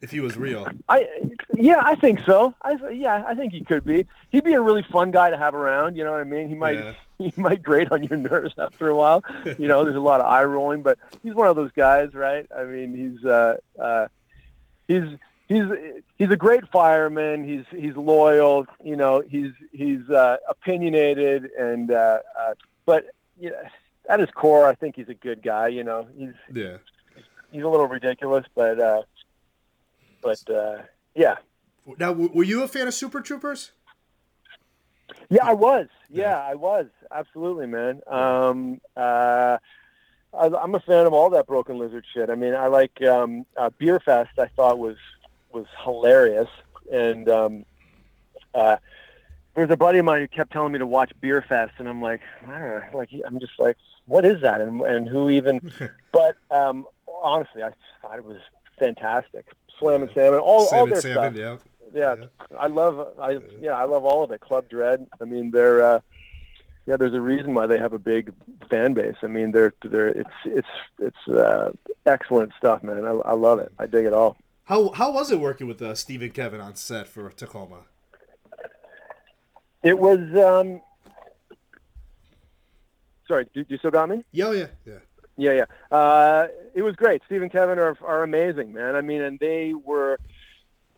if 0.00 0.10
he 0.10 0.20
was 0.20 0.36
real? 0.36 0.68
I 0.88 1.08
yeah, 1.54 1.80
I 1.82 1.94
think 1.94 2.20
so. 2.26 2.54
I 2.62 2.76
yeah, 2.90 3.24
I 3.26 3.34
think 3.34 3.52
he 3.52 3.62
could 3.62 3.84
be. 3.84 4.06
He'd 4.30 4.44
be 4.44 4.54
a 4.54 4.60
really 4.60 4.84
fun 4.90 5.10
guy 5.10 5.30
to 5.30 5.36
have 5.36 5.54
around. 5.54 5.96
You 5.96 6.04
know 6.04 6.12
what 6.12 6.20
I 6.20 6.24
mean? 6.24 6.48
He 6.48 6.54
might 6.54 6.78
yeah. 6.78 6.92
he 7.18 7.32
might 7.36 7.62
grate 7.62 7.90
on 7.90 8.04
your 8.04 8.18
nerves 8.18 8.54
after 8.58 8.88
a 8.88 8.94
while. 8.94 9.24
You 9.58 9.68
know, 9.68 9.84
there's 9.84 9.96
a 9.96 10.00
lot 10.00 10.20
of 10.20 10.26
eye 10.26 10.44
rolling, 10.44 10.82
but 10.82 10.98
he's 11.22 11.34
one 11.34 11.48
of 11.48 11.56
those 11.56 11.72
guys, 11.72 12.14
right? 12.14 12.46
I 12.56 12.64
mean, 12.64 12.94
he's 12.94 13.24
uh, 13.24 13.56
uh, 13.80 14.08
he's 14.88 15.04
he's 15.48 15.64
he's 16.18 16.30
a 16.30 16.36
great 16.36 16.68
fireman. 16.68 17.46
He's 17.46 17.64
he's 17.70 17.96
loyal. 17.96 18.66
You 18.82 18.96
know, 18.96 19.22
he's 19.26 19.52
he's 19.72 20.08
uh, 20.10 20.36
opinionated 20.48 21.50
and 21.58 21.90
uh, 21.90 22.18
uh, 22.38 22.54
but 22.84 23.06
you 23.38 23.50
know, 23.50 23.56
at 24.08 24.20
his 24.20 24.30
core, 24.30 24.66
I 24.66 24.74
think 24.74 24.96
he's 24.96 25.08
a 25.08 25.14
good 25.14 25.42
guy. 25.42 25.68
You 25.68 25.84
know, 25.84 26.06
he's 26.16 26.34
yeah, 26.52 26.76
he's 27.50 27.62
a 27.62 27.68
little 27.68 27.88
ridiculous, 27.88 28.44
but 28.54 28.80
uh, 28.80 29.02
but 30.22 30.50
uh, 30.50 30.78
yeah. 31.14 31.36
Now, 31.98 32.12
were 32.12 32.44
you 32.44 32.64
a 32.64 32.68
fan 32.68 32.88
of 32.88 32.94
Super 32.94 33.20
Troopers? 33.20 33.70
Yeah, 35.30 35.44
I 35.44 35.54
was. 35.54 35.86
Yeah, 36.10 36.30
yeah. 36.30 36.38
I 36.38 36.54
was 36.54 36.86
absolutely, 37.12 37.66
man. 37.66 38.00
Um, 38.08 38.80
uh, 38.96 39.58
I, 40.32 40.46
am 40.46 40.74
a 40.74 40.80
fan 40.80 41.06
of 41.06 41.12
all 41.12 41.30
that 41.30 41.46
Broken 41.46 41.78
Lizard 41.78 42.04
shit. 42.12 42.28
I 42.28 42.34
mean, 42.34 42.54
I 42.54 42.66
like 42.66 43.02
um, 43.02 43.46
uh, 43.56 43.70
Beerfest. 43.80 44.38
I 44.38 44.46
thought 44.56 44.78
was 44.78 44.96
was 45.52 45.66
hilarious, 45.82 46.48
and 46.92 47.28
um, 47.28 47.64
uh, 48.54 48.76
there's 49.54 49.70
a 49.70 49.76
buddy 49.76 49.98
of 49.98 50.04
mine 50.04 50.20
who 50.20 50.28
kept 50.28 50.52
telling 50.52 50.72
me 50.72 50.78
to 50.78 50.86
watch 50.86 51.12
Beerfest, 51.22 51.72
and 51.78 51.88
I'm 51.88 52.02
like, 52.02 52.20
I 52.46 52.58
don't 52.58 52.60
know, 52.60 52.82
like 52.94 53.10
I'm 53.26 53.40
just 53.40 53.58
like, 53.58 53.76
what 54.06 54.24
is 54.24 54.40
that, 54.42 54.60
and 54.60 54.80
and 54.82 55.08
who 55.08 55.30
even? 55.30 55.72
but 56.12 56.36
um, 56.50 56.86
honestly, 57.22 57.62
I 57.62 57.70
thought 58.00 58.18
it 58.18 58.24
was 58.24 58.38
fantastic. 58.78 59.46
Slammin' 59.78 60.10
Salmon, 60.14 60.40
all 60.40 60.66
Slam 60.66 60.80
all 60.80 60.86
their 60.86 61.00
salmon, 61.00 61.34
stuff. 61.34 61.60
Yeah. 61.92 62.16
yeah. 62.18 62.24
yeah, 62.50 62.56
I 62.58 62.66
love 62.66 63.08
I 63.20 63.38
yeah 63.60 63.72
I 63.72 63.84
love 63.84 64.04
all 64.04 64.24
of 64.24 64.30
it. 64.30 64.40
Club 64.40 64.68
Dread. 64.68 65.06
I 65.20 65.24
mean, 65.24 65.50
they're 65.50 65.82
uh, 65.84 66.00
yeah. 66.86 66.96
There's 66.96 67.14
a 67.14 67.20
reason 67.20 67.54
why 67.54 67.66
they 67.66 67.78
have 67.78 67.92
a 67.92 67.98
big 67.98 68.32
fan 68.70 68.94
base. 68.94 69.16
I 69.22 69.26
mean, 69.26 69.52
they're 69.52 69.74
they're 69.82 70.08
it's 70.08 70.30
it's 70.44 70.68
it's 70.98 71.28
uh, 71.28 71.72
excellent 72.06 72.52
stuff, 72.56 72.82
man. 72.82 73.04
I, 73.04 73.10
I 73.10 73.32
love 73.32 73.58
it. 73.58 73.72
I 73.78 73.86
dig 73.86 74.06
it 74.06 74.12
all. 74.12 74.36
How 74.64 74.90
how 74.92 75.12
was 75.12 75.30
it 75.30 75.40
working 75.40 75.66
with 75.66 75.82
uh, 75.82 75.94
Steve 75.94 76.22
and 76.22 76.32
Kevin 76.32 76.60
on 76.60 76.76
set 76.76 77.06
for 77.08 77.30
Tacoma? 77.30 77.82
It 79.82 79.98
was. 79.98 80.20
Um, 80.36 80.80
sorry, 83.28 83.46
do, 83.54 83.64
you 83.68 83.78
still 83.78 83.90
got 83.90 84.08
me? 84.08 84.24
Yeah, 84.32 84.52
yeah, 84.52 84.66
yeah. 84.84 84.98
Yeah, 85.38 85.52
yeah. 85.52 85.96
Uh, 85.96 86.48
it 86.74 86.82
was 86.82 86.96
great. 86.96 87.22
Steve 87.26 87.42
and 87.42 87.52
Kevin 87.52 87.78
are 87.78 87.96
are 88.02 88.22
amazing, 88.22 88.72
man. 88.72 88.96
I 88.96 89.02
mean, 89.02 89.20
and 89.20 89.38
they 89.38 89.74
were 89.74 90.18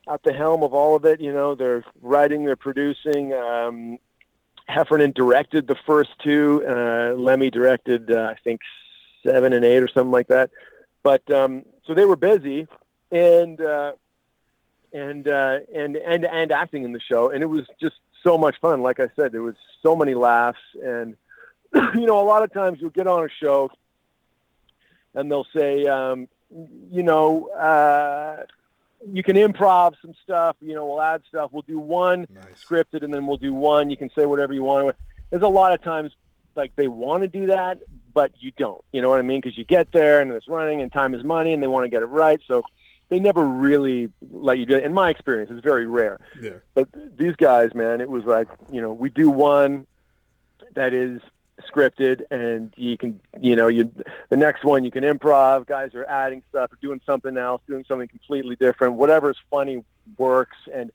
at 0.08 0.22
the 0.22 0.32
helm 0.32 0.62
of 0.62 0.72
all 0.72 0.94
of 0.94 1.04
it. 1.04 1.20
You 1.20 1.32
know, 1.32 1.54
they're 1.54 1.84
writing, 2.00 2.44
they're 2.44 2.54
producing. 2.56 3.32
Um, 3.32 3.98
Heffernan 4.66 5.12
directed 5.12 5.66
the 5.66 5.76
first 5.86 6.10
two. 6.22 6.62
Uh, 6.66 7.14
Lemme 7.14 7.50
directed, 7.50 8.12
uh, 8.12 8.28
I 8.30 8.36
think, 8.44 8.60
seven 9.26 9.52
and 9.52 9.64
eight 9.64 9.82
or 9.82 9.88
something 9.88 10.12
like 10.12 10.28
that. 10.28 10.50
But 11.02 11.28
um, 11.30 11.64
so 11.86 11.94
they 11.94 12.04
were 12.04 12.16
busy, 12.16 12.68
and 13.10 13.60
uh, 13.60 13.92
and 14.92 15.26
uh, 15.26 15.58
and 15.74 15.96
and 15.96 16.24
and 16.24 16.52
acting 16.52 16.84
in 16.84 16.92
the 16.92 17.00
show, 17.00 17.30
and 17.30 17.42
it 17.42 17.46
was 17.46 17.66
just 17.80 17.96
so 18.22 18.36
much 18.38 18.56
fun. 18.60 18.82
Like 18.82 19.00
I 19.00 19.08
said, 19.16 19.32
there 19.32 19.42
was 19.42 19.56
so 19.82 19.96
many 19.96 20.14
laughs, 20.14 20.60
and 20.82 21.16
you 21.94 22.06
know, 22.06 22.20
a 22.20 22.26
lot 22.26 22.42
of 22.42 22.52
times 22.52 22.78
you'll 22.80 22.90
get 22.90 23.06
on 23.06 23.24
a 23.24 23.28
show, 23.28 23.70
and 25.14 25.30
they'll 25.30 25.46
say, 25.54 25.86
um, 25.86 26.28
you 26.90 27.02
know, 27.02 27.48
uh, 27.48 28.44
you 29.12 29.22
can 29.22 29.36
improv 29.36 29.94
some 30.02 30.14
stuff. 30.22 30.56
You 30.60 30.74
know, 30.74 30.86
we'll 30.86 31.02
add 31.02 31.22
stuff. 31.28 31.50
We'll 31.52 31.62
do 31.62 31.78
one 31.78 32.26
nice. 32.30 32.64
scripted, 32.64 33.02
and 33.02 33.12
then 33.12 33.26
we'll 33.26 33.36
do 33.36 33.54
one. 33.54 33.90
You 33.90 33.96
can 33.96 34.10
say 34.16 34.26
whatever 34.26 34.52
you 34.52 34.64
want. 34.64 34.96
there's 35.30 35.42
a 35.42 35.48
lot 35.48 35.72
of 35.72 35.82
times 35.82 36.12
like 36.54 36.74
they 36.76 36.88
want 36.88 37.22
to 37.22 37.28
do 37.28 37.46
that, 37.46 37.78
but 38.12 38.32
you 38.38 38.52
don't. 38.56 38.82
You 38.92 39.02
know 39.02 39.08
what 39.08 39.18
I 39.18 39.22
mean? 39.22 39.40
Because 39.40 39.56
you 39.56 39.64
get 39.64 39.92
there 39.92 40.20
and 40.20 40.32
it's 40.32 40.48
running, 40.48 40.80
and 40.80 40.92
time 40.92 41.14
is 41.14 41.22
money, 41.22 41.52
and 41.52 41.62
they 41.62 41.68
want 41.68 41.84
to 41.84 41.90
get 41.90 42.02
it 42.02 42.06
right. 42.06 42.40
So 42.46 42.64
they 43.08 43.20
never 43.20 43.44
really 43.44 44.10
let 44.30 44.58
you 44.58 44.66
do 44.66 44.76
it. 44.76 44.84
In 44.84 44.92
my 44.92 45.10
experience, 45.10 45.50
it's 45.50 45.62
very 45.64 45.86
rare. 45.86 46.18
Yeah. 46.40 46.54
But 46.74 46.88
these 47.16 47.36
guys, 47.36 47.74
man, 47.74 48.00
it 48.00 48.08
was 48.08 48.24
like 48.24 48.48
you 48.70 48.80
know 48.80 48.92
we 48.92 49.10
do 49.10 49.30
one 49.30 49.86
that 50.74 50.92
is 50.92 51.20
scripted 51.66 52.22
and 52.30 52.72
you 52.76 52.96
can 52.96 53.20
you 53.40 53.56
know 53.56 53.66
you 53.66 53.92
the 54.28 54.36
next 54.36 54.64
one 54.64 54.84
you 54.84 54.90
can 54.90 55.02
improv 55.02 55.66
guys 55.66 55.94
are 55.94 56.04
adding 56.06 56.42
stuff 56.50 56.70
doing 56.80 57.00
something 57.04 57.36
else 57.36 57.60
doing 57.66 57.84
something 57.88 58.06
completely 58.06 58.54
different 58.56 58.94
whatever's 58.94 59.36
funny 59.50 59.82
works 60.16 60.56
and 60.72 60.92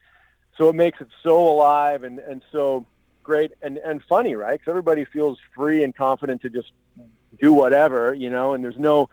so 0.58 0.69
it 0.69 0.76
makes 0.76 1.02
it 1.02 1.08
so 1.21 1.47
alive 1.47 2.04
and 2.04 2.19
and 2.19 2.41
so 2.52 2.86
great 3.23 3.54
and 3.62 3.78
and 3.78 4.04
funny 4.04 4.36
right? 4.36 4.60
Because 4.60 4.71
everybody 4.71 5.06
feels 5.06 5.39
free 5.56 5.84
and 5.84 5.95
confident 5.95 6.41
to 6.41 6.49
just 6.49 6.71
do 7.41 7.54
whatever 7.54 8.13
you 8.13 8.30
know 8.30 8.54
and 8.54 8.63
there's 8.63 8.78
no 8.78 9.10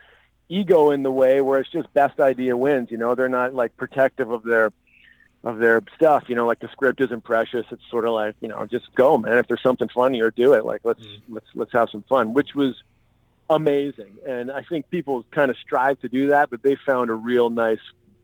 ego 0.49 0.91
in 0.91 1.01
the 1.01 1.11
way 1.11 1.39
where 1.41 1.59
it's 1.59 1.69
just 1.69 1.91
best 1.93 2.19
idea 2.19 2.55
wins 2.55 2.91
you 2.91 2.97
know? 2.97 3.15
They're 3.15 3.29
not 3.29 3.53
like 3.53 3.75
protective 3.77 4.31
of 4.31 4.43
their 4.43 4.71
of 5.43 5.57
their 5.59 5.81
stuff. 5.95 6.25
You 6.27 6.35
know, 6.35 6.45
like 6.45 6.59
the 6.59 6.69
script 6.69 7.01
isn't 7.01 7.23
precious. 7.23 7.65
It's 7.71 7.81
sort 7.89 8.05
of 8.05 8.13
like 8.13 8.35
you 8.41 8.47
know, 8.47 8.65
just 8.65 8.93
go, 8.95 9.17
man. 9.17 9.37
If 9.37 9.47
there's 9.47 9.63
something 9.63 9.89
funny, 9.89 10.21
or 10.21 10.31
do 10.31 10.53
it. 10.53 10.65
Like 10.65 10.81
let's 10.83 11.03
let's 11.29 11.47
let's 11.55 11.73
have 11.73 11.89
some 11.89 12.03
fun, 12.03 12.33
which 12.33 12.55
was 12.55 12.81
amazing. 13.49 14.17
And 14.27 14.51
I 14.51 14.63
think 14.63 14.89
people 14.89 15.25
kind 15.31 15.51
of 15.51 15.57
strive 15.57 15.99
to 16.01 16.09
do 16.09 16.27
that, 16.27 16.49
but 16.49 16.63
they 16.63 16.75
found 16.75 17.09
a 17.09 17.13
real 17.13 17.49
nice 17.49 17.79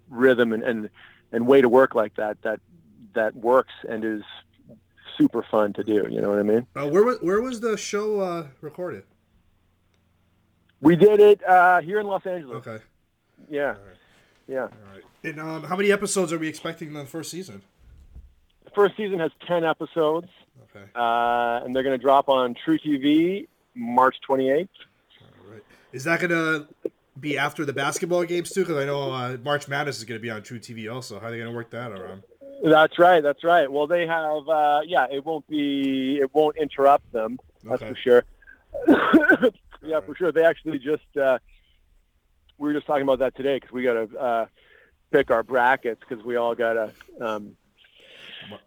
rhythm 0.10 0.54
and 0.54 0.64
and, 0.64 0.90
and 1.32 1.48
way 1.48 1.62
to 1.62 1.70
work 1.70 1.96
like 1.96 2.16
that 2.16 2.42
that 2.44 2.60
that 3.14 3.36
works 3.36 3.74
and 3.88 4.04
is 4.04 4.24
super 5.18 5.44
fun 5.44 5.74
to 5.74 5.84
do. 5.84 6.08
You 6.10 6.22
know 6.22 6.30
what 6.30 6.40
I 6.40 6.44
mean? 6.44 6.68
Uh, 6.76 6.88
where 6.88 7.04
was 7.04 7.18
where 7.22 7.42
was 7.42 7.60
the 7.60 7.78
show 7.78 8.20
uh, 8.20 8.48
recorded? 8.62 9.04
We 10.80 10.96
did 10.96 11.20
it 11.20 11.44
uh, 11.44 11.82
here 11.82 12.00
in 12.00 12.06
Los 12.06 12.26
Angeles. 12.26 12.58
Okay. 12.68 12.84
Yeah, 13.50 13.76
yeah. 14.48 14.62
All 14.62 14.70
right. 14.94 15.04
And 15.24 15.40
um, 15.40 15.64
how 15.64 15.76
many 15.76 15.92
episodes 15.92 16.32
are 16.34 16.38
we 16.40 16.48
expecting 16.48 16.90
in 16.90 16.94
the 16.94 17.06
first 17.06 17.32
season? 17.32 17.62
The 18.66 18.72
first 18.72 18.96
season 18.98 19.20
has 19.20 19.32
ten 19.48 19.64
episodes, 19.64 20.28
Okay. 20.76 20.86
uh, 20.96 21.62
and 21.66 21.76
they're 21.76 21.84
going 21.84 21.98
to 21.98 22.02
drop 22.04 22.30
on 22.30 22.56
TruTV 22.66 23.48
March 23.76 24.16
28th. 24.30 24.68
All 25.22 25.52
right. 25.52 25.62
Is 25.94 26.04
that 26.04 26.20
gonna 26.20 26.68
be 27.20 27.38
after 27.38 27.66
the 27.66 27.74
basketball 27.74 28.24
games 28.26 28.52
too? 28.52 28.62
Because 28.62 28.78
I 28.78 28.86
know 28.86 29.12
uh, 29.12 29.38
March 29.44 29.68
Madness 29.68 29.98
is 29.98 30.04
gonna 30.04 30.20
be 30.20 30.30
on 30.30 30.42
TruTV 30.42 30.94
also. 30.94 31.20
How 31.20 31.28
are 31.28 31.32
they 31.32 31.38
gonna 31.40 31.52
work 31.52 31.70
that 31.72 31.92
around? 31.92 32.24
That's 32.64 32.98
right. 33.00 33.22
That's 33.22 33.44
right. 33.44 33.72
Well, 33.72 33.86
they 33.88 34.08
have. 34.08 34.48
Uh, 34.50 34.82
yeah, 34.86 35.06
it 35.12 35.24
won't 35.26 35.48
be. 35.48 36.18
It 36.22 36.34
won't 36.34 36.58
interrupt 36.58 37.12
them. 37.12 37.40
That's 37.64 37.82
Okay. 37.82 37.90
for 37.94 37.96
sure. 37.96 38.24
yeah, 39.84 40.00
for 40.02 40.16
sure. 40.16 40.32
They 40.32 40.44
actually 40.44 40.80
just. 40.80 41.16
Uh, 41.16 41.38
we 42.58 42.68
were 42.68 42.74
just 42.74 42.88
talking 42.88 43.04
about 43.04 43.20
that 43.20 43.36
today 43.36 43.58
because 43.58 43.72
we 43.72 43.84
got 43.84 43.94
to 44.10 44.18
uh, 44.20 44.46
pick 45.12 45.32
our 45.32 45.44
brackets 45.44 46.02
because 46.08 46.24
we 46.26 46.36
all 46.36 46.56
got 46.56 46.74
to. 46.74 46.92
Um, 47.20 47.58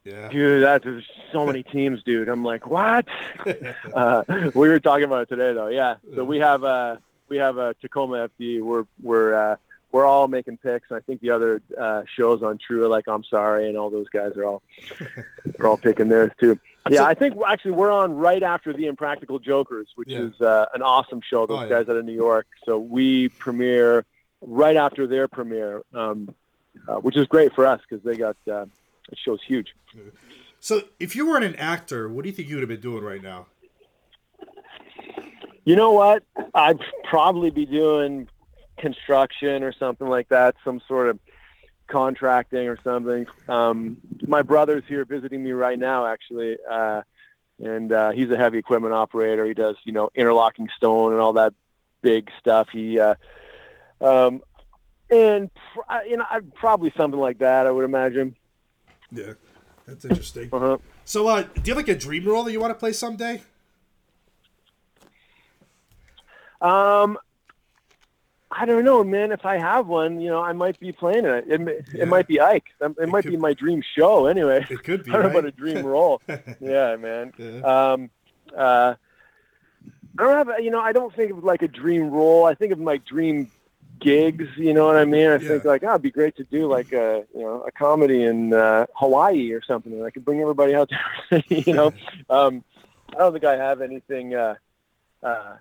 Yeah. 0.05 0.29
dude, 0.29 0.62
that's 0.62 0.85
there's 0.85 1.07
so 1.33 1.46
many 1.46 1.62
teams, 1.72 2.03
dude. 2.03 2.29
I'm 2.29 2.44
like, 2.44 2.66
what? 2.66 3.07
uh, 3.94 4.22
we 4.55 4.68
were 4.68 4.81
talking 4.81 5.05
about 5.05 5.22
it 5.22 5.29
today, 5.29 5.53
though. 5.55 5.68
Yeah. 5.68 5.96
So 6.14 6.24
we 6.24 6.38
have 6.38 6.64
uh, 6.64 6.96
we 7.29 7.38
have 7.38 7.57
a 7.59 7.74
Tacoma 7.81 8.29
FD. 8.38 8.61
We're 8.62 8.85
we're 9.03 9.35
uh, 9.53 9.57
we're 9.92 10.05
all 10.07 10.29
making 10.29 10.57
picks. 10.59 10.88
And 10.90 10.96
I 10.96 11.00
think 11.00 11.20
the 11.20 11.31
other 11.31 11.61
uh, 11.79 12.03
shows 12.16 12.42
on 12.42 12.59
Tru, 12.59 12.87
like 12.88 13.09
I'm 13.09 13.24
sorry, 13.24 13.68
and 13.68 13.76
all 13.76 13.90
those 13.90 14.09
guys 14.09 14.33
are 14.37 14.44
all 14.44 14.62
they're 15.44 15.66
all 15.66 15.76
picking 15.76 16.09
theirs 16.09 16.33
too. 16.40 16.59
Yeah, 16.88 17.05
I 17.05 17.14
think 17.14 17.35
actually 17.46 17.72
we're 17.72 17.92
on 17.92 18.14
right 18.16 18.42
after 18.42 18.72
the 18.72 18.87
Impractical 18.87 19.38
Jokers, 19.38 19.88
which 19.96 20.09
Yeah. 20.09 20.20
is 20.22 20.40
uh, 20.40 20.66
an 20.74 20.83
awesome 20.83 21.20
show. 21.20 21.46
Those 21.46 21.59
Oh, 21.59 21.62
yeah. 21.64 21.68
guys 21.68 21.88
out 21.88 21.96
of 21.96 22.05
New 22.05 22.14
York. 22.14 22.46
So 22.64 22.79
we 22.79 23.29
premiere 23.29 24.07
right 24.40 24.76
after 24.76 25.07
their 25.07 25.29
premiere, 25.29 25.83
um, 25.92 26.35
uh, 26.88 26.96
which 26.96 27.16
is 27.16 27.26
great 27.26 27.53
for 27.55 27.66
us 27.66 27.81
because 27.88 28.03
they 28.03 28.16
got 28.16 28.37
uh, 28.50 28.64
the 29.11 29.16
show's 29.16 29.42
huge. 29.42 29.74
So, 30.61 30.83
if 30.98 31.14
you 31.16 31.26
weren't 31.29 31.44
an 31.44 31.57
actor, 31.57 32.09
what 32.09 32.22
do 32.22 32.29
you 32.29 32.35
think 32.35 32.48
you 32.48 32.57
would 32.57 32.62
have 32.62 32.68
been 32.68 32.81
doing 32.81 33.03
right 33.03 33.22
now? 33.22 33.46
You 35.64 35.76
know 35.76 35.92
what? 35.92 36.22
I'd 36.55 36.79
probably 37.05 37.50
be 37.50 37.66
doing 37.66 38.29
construction 38.81 39.62
or 39.62 39.73
something 39.73 40.09
like 40.09 40.29
that, 40.31 40.57
some 40.64 40.81
sort 40.88 41.09
of 41.09 41.19
contracting 41.87 42.69
or 42.69 42.79
something. 42.83 43.27
Um, 43.49 43.99
my 44.23 44.43
brother's 44.43 44.85
here 44.88 45.05
visiting 45.05 45.43
me 45.43 45.53
right 45.53 45.79
now, 45.79 46.07
actually, 46.07 46.57
uh, 46.69 47.03
and 47.62 47.93
uh, 47.93 48.11
he's 48.11 48.31
a 48.31 48.37
heavy 48.37 48.59
equipment 48.59 48.95
operator. 48.95 49.45
He 49.45 49.55
does, 49.55 49.77
you 49.85 49.93
know, 49.93 50.11
interlocking 50.14 50.69
stone 50.77 51.12
and 51.12 51.21
all 51.21 51.35
that 51.35 51.53
big 52.01 52.31
stuff. 52.40 52.69
He, 52.73 52.99
uh, 52.99 53.14
um, 54.01 54.43
and 55.11 55.51
pr- 55.53 56.07
you 56.09 56.16
know, 56.16 56.25
probably 56.55 56.93
something 56.97 57.21
like 57.21 57.38
that. 57.38 57.66
I 57.66 57.71
would 57.71 57.85
imagine. 57.85 58.35
Yeah, 59.12 59.35
that's 59.87 60.05
interesting. 60.05 60.49
Uh-huh. 60.53 60.79
So, 61.05 61.27
uh, 61.27 61.43
do 61.43 61.62
you 61.64 61.75
have 61.75 61.77
like 61.77 61.88
a 61.88 61.99
dream 61.99 62.25
role 62.25 62.45
that 62.45 62.53
you 62.53 62.61
want 62.61 62.71
to 62.71 62.79
play 62.79 62.93
someday? 62.93 63.43
Um, 66.61 67.19
I 68.53 68.65
don't 68.67 68.85
know, 68.85 69.05
man. 69.05 69.31
If 69.31 69.47
I 69.47 69.59
have 69.59 69.87
one, 69.87 70.21
you 70.21 70.29
know, 70.29 70.43
I 70.43 70.53
might 70.53 70.79
be 70.81 70.91
playing 70.93 71.25
it. 71.25 71.45
It, 71.47 71.85
Yeah. 71.95 72.03
it 72.03 72.09
might 72.09 72.27
be 72.27 72.41
Ike. 72.41 72.65
Um, 72.81 72.97
It, 73.01 73.09
might 73.09 73.23
could- 73.23 73.31
be 73.31 73.37
my 73.37 73.55
dream 73.55 73.83
show, 73.97 74.27
anyway. 74.27 74.67
It 74.69 74.83
could 74.83 75.05
be. 75.05 75.11
I 75.13 75.15
don't 75.15 75.23
know 75.23 75.29
right? 75.29 75.39
about 75.39 75.49
a 75.49 75.53
dream 75.53 75.87
role. 75.87 76.21
yeah, 76.61 76.97
man. 76.97 77.33
Yeah. 77.39 77.61
Um, 77.61 78.11
uh, 78.57 78.95
I 80.19 80.23
don't 80.23 80.49
have, 80.49 80.61
you 80.61 80.71
know, 80.71 80.81
I 80.81 80.93
don't 80.93 81.15
think 81.15 81.31
of 81.31 81.45
like 81.45 81.63
a 81.63 81.69
dream 81.69 82.11
role. 82.11 82.45
I 82.45 82.55
think 82.55 82.73
of 82.73 82.81
like 82.81 83.05
dream 83.05 83.51
gigs. 84.01 84.49
You 84.57 84.75
know 84.75 84.87
what 84.87 84.97
I 84.97 85.05
mean? 85.05 85.29
I 85.29 85.39
think 85.39 85.65
like, 85.65 85.85
oh, 85.85 85.91
it'd 85.91 86.03
be 86.03 86.11
great 86.11 86.37
to 86.39 86.45
do 86.45 86.67
like 86.67 86.93
a, 86.93 87.25
you 87.33 87.43
know, 87.43 87.63
a 87.63 87.71
comedy 87.71 88.25
in 88.25 88.53
uh, 88.53 88.87
Hawaii 88.95 89.53
or 89.53 89.63
something. 89.63 89.93
And 89.93 90.05
I 90.05 90.11
could 90.11 90.25
bring 90.25 90.41
everybody 90.41 90.75
out 90.75 90.91
there. 91.31 91.43
you 91.49 91.73
know, 91.73 91.93
um, 92.29 92.65
I 93.15 93.19
don't 93.19 93.33
think 93.33 93.45
I 93.45 93.57
have 93.57 93.81
anything. 93.81 94.35
Uh, 94.35 94.57
uh, 95.23 95.57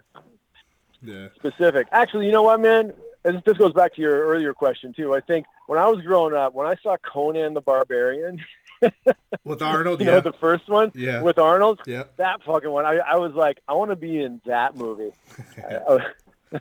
Yeah. 1.02 1.28
specific. 1.36 1.88
Actually, 1.92 2.26
you 2.28 2.32
know 2.32 2.44
what, 2.44 2.60
man? 2.60 2.94
And 3.26 3.42
this 3.46 3.58
goes 3.58 3.74
back 3.74 3.94
to 3.96 4.02
your 4.02 4.28
earlier 4.28 4.54
question 4.54 4.94
too. 4.94 5.14
I 5.14 5.20
think 5.22 5.46
when 5.68 5.78
I 5.80 5.88
was 5.88 6.02
growing 6.06 6.34
up, 6.34 6.54
when 6.54 6.68
I 6.68 6.76
saw 6.82 6.96
Conan 6.98 7.54
the 7.54 7.62
Barbarian, 7.62 8.40
With 9.44 9.62
Arnold, 9.62 10.00
you 10.00 10.06
yeah. 10.08 10.14
know, 10.14 10.22
the 10.22 10.32
first 10.34 10.70
one 10.70 10.92
Yeah. 10.96 11.22
with 11.22 11.38
Arnold, 11.38 11.82
yeah. 11.86 12.04
that 12.16 12.42
fucking 12.44 12.70
one, 12.70 12.86
I, 12.86 12.98
I 13.00 13.18
was 13.18 13.34
like, 13.34 13.60
I 13.68 13.74
want 13.74 13.92
to 13.92 13.98
be 13.98 14.22
in 14.22 14.40
that 14.46 14.78
movie. 14.78 15.12
I, 15.58 15.76
I, 16.52 16.60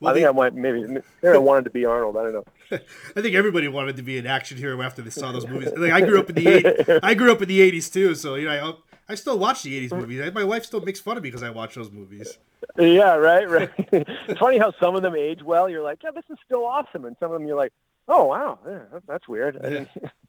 Well, 0.00 0.10
I 0.10 0.12
think 0.12 0.14
they- 0.14 0.26
I 0.26 0.30
might 0.32 0.54
maybe, 0.54 0.82
maybe 0.86 1.02
I 1.24 1.36
wanted 1.38 1.64
to 1.64 1.70
be 1.70 1.84
Arnold. 1.84 2.16
I 2.16 2.22
don't 2.22 2.32
know. 2.34 2.44
I 3.16 3.20
think 3.20 3.34
everybody 3.34 3.66
wanted 3.68 3.96
to 3.96 4.02
be 4.02 4.18
an 4.18 4.26
action 4.26 4.56
hero 4.58 4.80
after 4.82 5.02
they 5.02 5.10
saw 5.10 5.32
those 5.32 5.46
movies. 5.46 5.70
Like 5.76 5.92
I 5.92 6.00
grew 6.02 6.18
up 6.20 6.28
in 6.30 6.36
the 6.36 6.44
80s. 6.44 7.00
I 7.02 7.14
grew 7.14 7.32
up 7.32 7.42
in 7.42 7.48
the 7.48 7.60
eighties 7.60 7.88
too, 7.90 8.14
so 8.14 8.34
you 8.36 8.46
know 8.46 8.78
I, 9.08 9.14
still 9.14 9.38
watch 9.38 9.62
the 9.62 9.76
eighties 9.76 9.92
movies. 9.92 10.32
My 10.34 10.44
wife 10.44 10.64
still 10.64 10.80
makes 10.80 11.00
fun 11.00 11.16
of 11.16 11.22
me 11.22 11.28
because 11.30 11.42
I 11.42 11.50
watch 11.50 11.74
those 11.74 11.90
movies. 11.90 12.38
Yeah, 12.78 13.14
right, 13.16 13.48
right. 13.48 13.70
it's 13.78 14.38
funny 14.40 14.58
how 14.58 14.72
some 14.80 14.96
of 14.96 15.02
them 15.02 15.14
age 15.14 15.42
well. 15.42 15.68
You're 15.68 15.82
like, 15.82 15.98
yeah, 16.02 16.10
this 16.10 16.24
is 16.30 16.38
still 16.44 16.64
awesome, 16.64 17.04
and 17.04 17.16
some 17.20 17.30
of 17.32 17.38
them 17.38 17.46
you're 17.46 17.56
like, 17.56 17.72
oh 18.08 18.24
wow, 18.24 18.58
yeah, 18.66 18.98
that's 19.06 19.28
weird. 19.28 19.60
Didn't- 19.62 19.88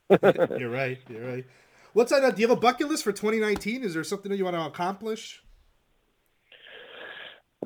You're 0.60 0.70
right. 0.70 1.00
You're 1.10 1.28
right. 1.28 1.46
What's 1.94 2.12
that? 2.12 2.24
Uh, 2.24 2.32
do 2.32 2.42
you 2.42 2.48
have 2.48 2.58
a 2.58 2.60
bucket 2.62 2.88
list 2.88 3.04
for 3.04 3.12
2019? 3.12 3.84
Is 3.84 3.94
there 3.94 4.04
something 4.04 4.30
that 4.32 4.38
you 4.38 4.46
want 4.46 4.56
to 4.56 4.62
accomplish? 4.66 5.42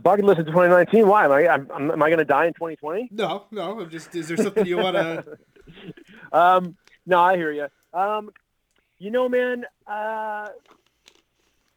Bucket 0.02 0.26
list 0.26 0.39
in 0.39 0.45
2019. 0.45 1.08
Why 1.08 1.26
am 1.26 1.32
I? 1.32 1.43
I'm- 1.45 1.67
am 1.91 2.02
I 2.02 2.08
going 2.10 2.17
to 2.19 2.26
die 2.26 2.45
in 2.47 2.54
2020? 2.54 3.10
No, 3.12 3.45
no. 3.52 3.80
I'm 3.80 3.89
just. 3.89 4.15
Is 4.15 4.28
there 4.30 4.38
something 4.38 4.65
you 4.65 4.78
want 4.78 4.95
to? 4.95 5.26
Um, 6.34 6.76
no, 7.06 7.19
I 7.21 7.38
hear 7.38 7.52
you. 7.52 7.67
Um, 7.93 8.32
you 9.00 9.10
know, 9.12 9.30
man, 9.30 9.63
uh, 9.88 10.50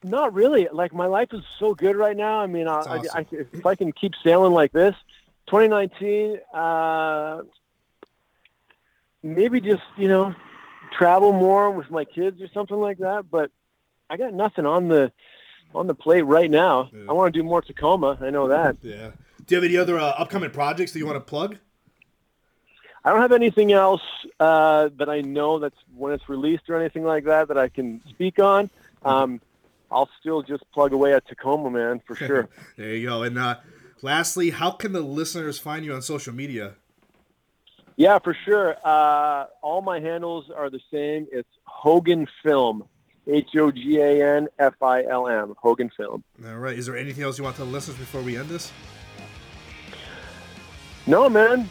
not 0.04 0.34
really. 0.34 0.68
Like 0.70 0.92
my 0.92 1.06
life 1.06 1.28
is 1.32 1.42
so 1.58 1.74
good 1.74 1.96
right 1.96 2.16
now. 2.16 2.40
I 2.40 2.46
mean, 2.46 2.68
I, 2.68 2.84
That's 2.84 3.14
I, 3.14 3.20
I, 3.20 3.26
if 3.30 3.66
I 3.66 3.74
can 3.74 3.92
keep 3.92 4.12
sailing 4.22 4.52
like 4.52 4.72
this, 4.72 4.94
2019, 5.46 6.38
uh, 6.52 7.42
maybe 9.22 9.60
just 9.60 9.82
you 9.96 10.08
know, 10.08 10.34
travel 10.96 11.32
more 11.32 11.70
with 11.70 11.90
my 11.90 12.04
kids 12.04 12.40
or 12.40 12.48
something 12.48 12.76
like 12.76 12.98
that. 12.98 13.30
But 13.30 13.50
I 14.10 14.16
got 14.16 14.34
nothing 14.34 14.66
on 14.66 14.88
the 14.88 15.10
on 15.74 15.86
the 15.86 15.94
plate 15.94 16.22
right 16.22 16.50
now. 16.50 16.90
Yeah. 16.92 17.06
I 17.08 17.12
want 17.12 17.32
to 17.32 17.38
do 17.40 17.42
more 17.42 17.62
Tacoma. 17.62 18.18
I 18.20 18.30
know 18.30 18.48
that. 18.48 18.76
Yeah. 18.82 19.10
Do 19.46 19.54
you 19.54 19.60
have 19.60 19.70
any 19.70 19.76
other 19.76 19.98
uh, 19.98 20.14
upcoming 20.16 20.50
projects 20.50 20.92
that 20.92 20.98
you 20.98 21.04
want 21.04 21.16
to 21.16 21.20
plug? 21.20 21.58
I 23.04 23.10
don't 23.10 23.20
have 23.20 23.32
anything 23.32 23.72
else 23.72 24.00
uh, 24.40 24.88
that 24.96 25.10
I 25.10 25.20
know 25.20 25.58
that's 25.58 25.76
when 25.94 26.14
it's 26.14 26.26
released 26.30 26.70
or 26.70 26.80
anything 26.80 27.04
like 27.04 27.24
that 27.24 27.48
that 27.48 27.58
I 27.58 27.68
can 27.68 28.00
speak 28.08 28.38
on. 28.38 28.70
Um, 29.04 29.42
I'll 29.94 30.10
still 30.20 30.42
just 30.42 30.64
plug 30.72 30.92
away 30.92 31.14
at 31.14 31.26
Tacoma, 31.26 31.70
man, 31.70 32.00
for 32.06 32.16
sure. 32.16 32.48
There 32.76 32.94
you 32.94 33.08
go. 33.08 33.22
And 33.22 33.38
uh, 33.38 33.58
lastly, 34.02 34.50
how 34.50 34.72
can 34.72 34.92
the 34.92 35.00
listeners 35.00 35.58
find 35.58 35.84
you 35.84 35.94
on 35.94 36.02
social 36.02 36.34
media? 36.34 36.74
yeah, 37.96 38.18
for 38.18 38.36
sure. 38.44 38.74
Uh, 38.84 39.46
all 39.62 39.80
my 39.82 40.00
handles 40.00 40.50
are 40.54 40.68
the 40.68 40.80
same. 40.92 41.28
It's 41.30 41.48
Hogan 41.64 42.26
Film, 42.42 42.84
H 43.28 43.50
O 43.56 43.70
G 43.70 43.98
A 43.98 44.36
N 44.36 44.48
F 44.58 44.74
I 44.82 45.04
L 45.04 45.28
M. 45.28 45.54
Hogan 45.58 45.90
Film. 45.96 46.24
All 46.44 46.56
right. 46.56 46.76
Is 46.76 46.86
there 46.86 46.96
anything 46.96 47.22
else 47.22 47.38
you 47.38 47.44
want 47.44 47.56
to 47.56 47.64
listeners 47.64 47.96
before 47.96 48.20
we 48.20 48.36
end 48.36 48.48
this? 48.48 48.72
No, 51.06 51.28
man. 51.28 51.70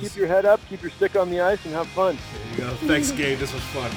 Keep 0.00 0.16
your 0.16 0.26
head 0.26 0.44
up, 0.44 0.60
keep 0.68 0.82
your 0.82 0.90
stick 0.90 1.16
on 1.16 1.30
the 1.30 1.40
ice, 1.40 1.64
and 1.64 1.74
have 1.74 1.86
fun. 1.88 2.18
There 2.56 2.66
you 2.66 2.70
go. 2.70 2.76
Thanks, 2.86 3.10
Gabe. 3.10 3.38
This 3.38 3.52
was 3.52 3.62
fun. 3.64 3.90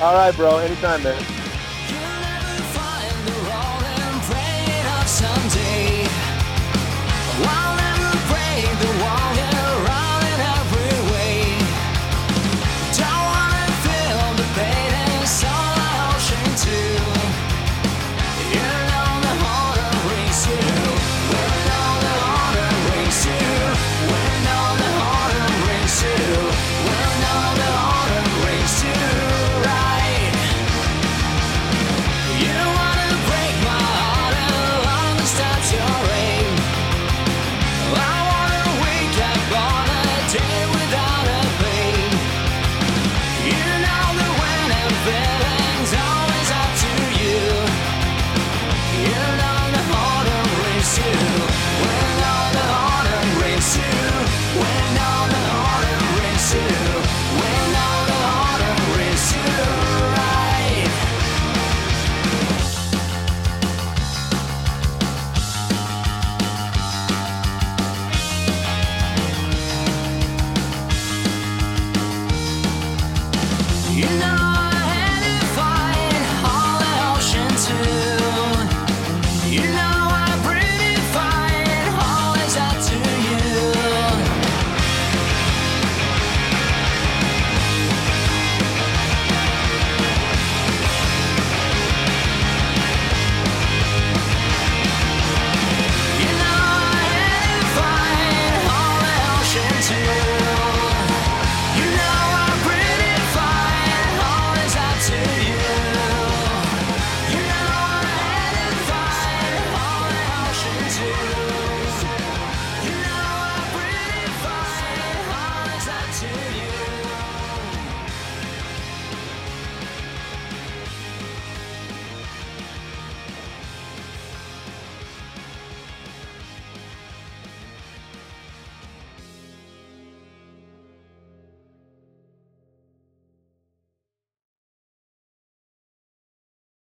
All 0.00 0.14
right, 0.14 0.34
bro. 0.36 0.58
Anytime, 0.58 1.02
man. 1.02 1.43
someday. 5.24 5.63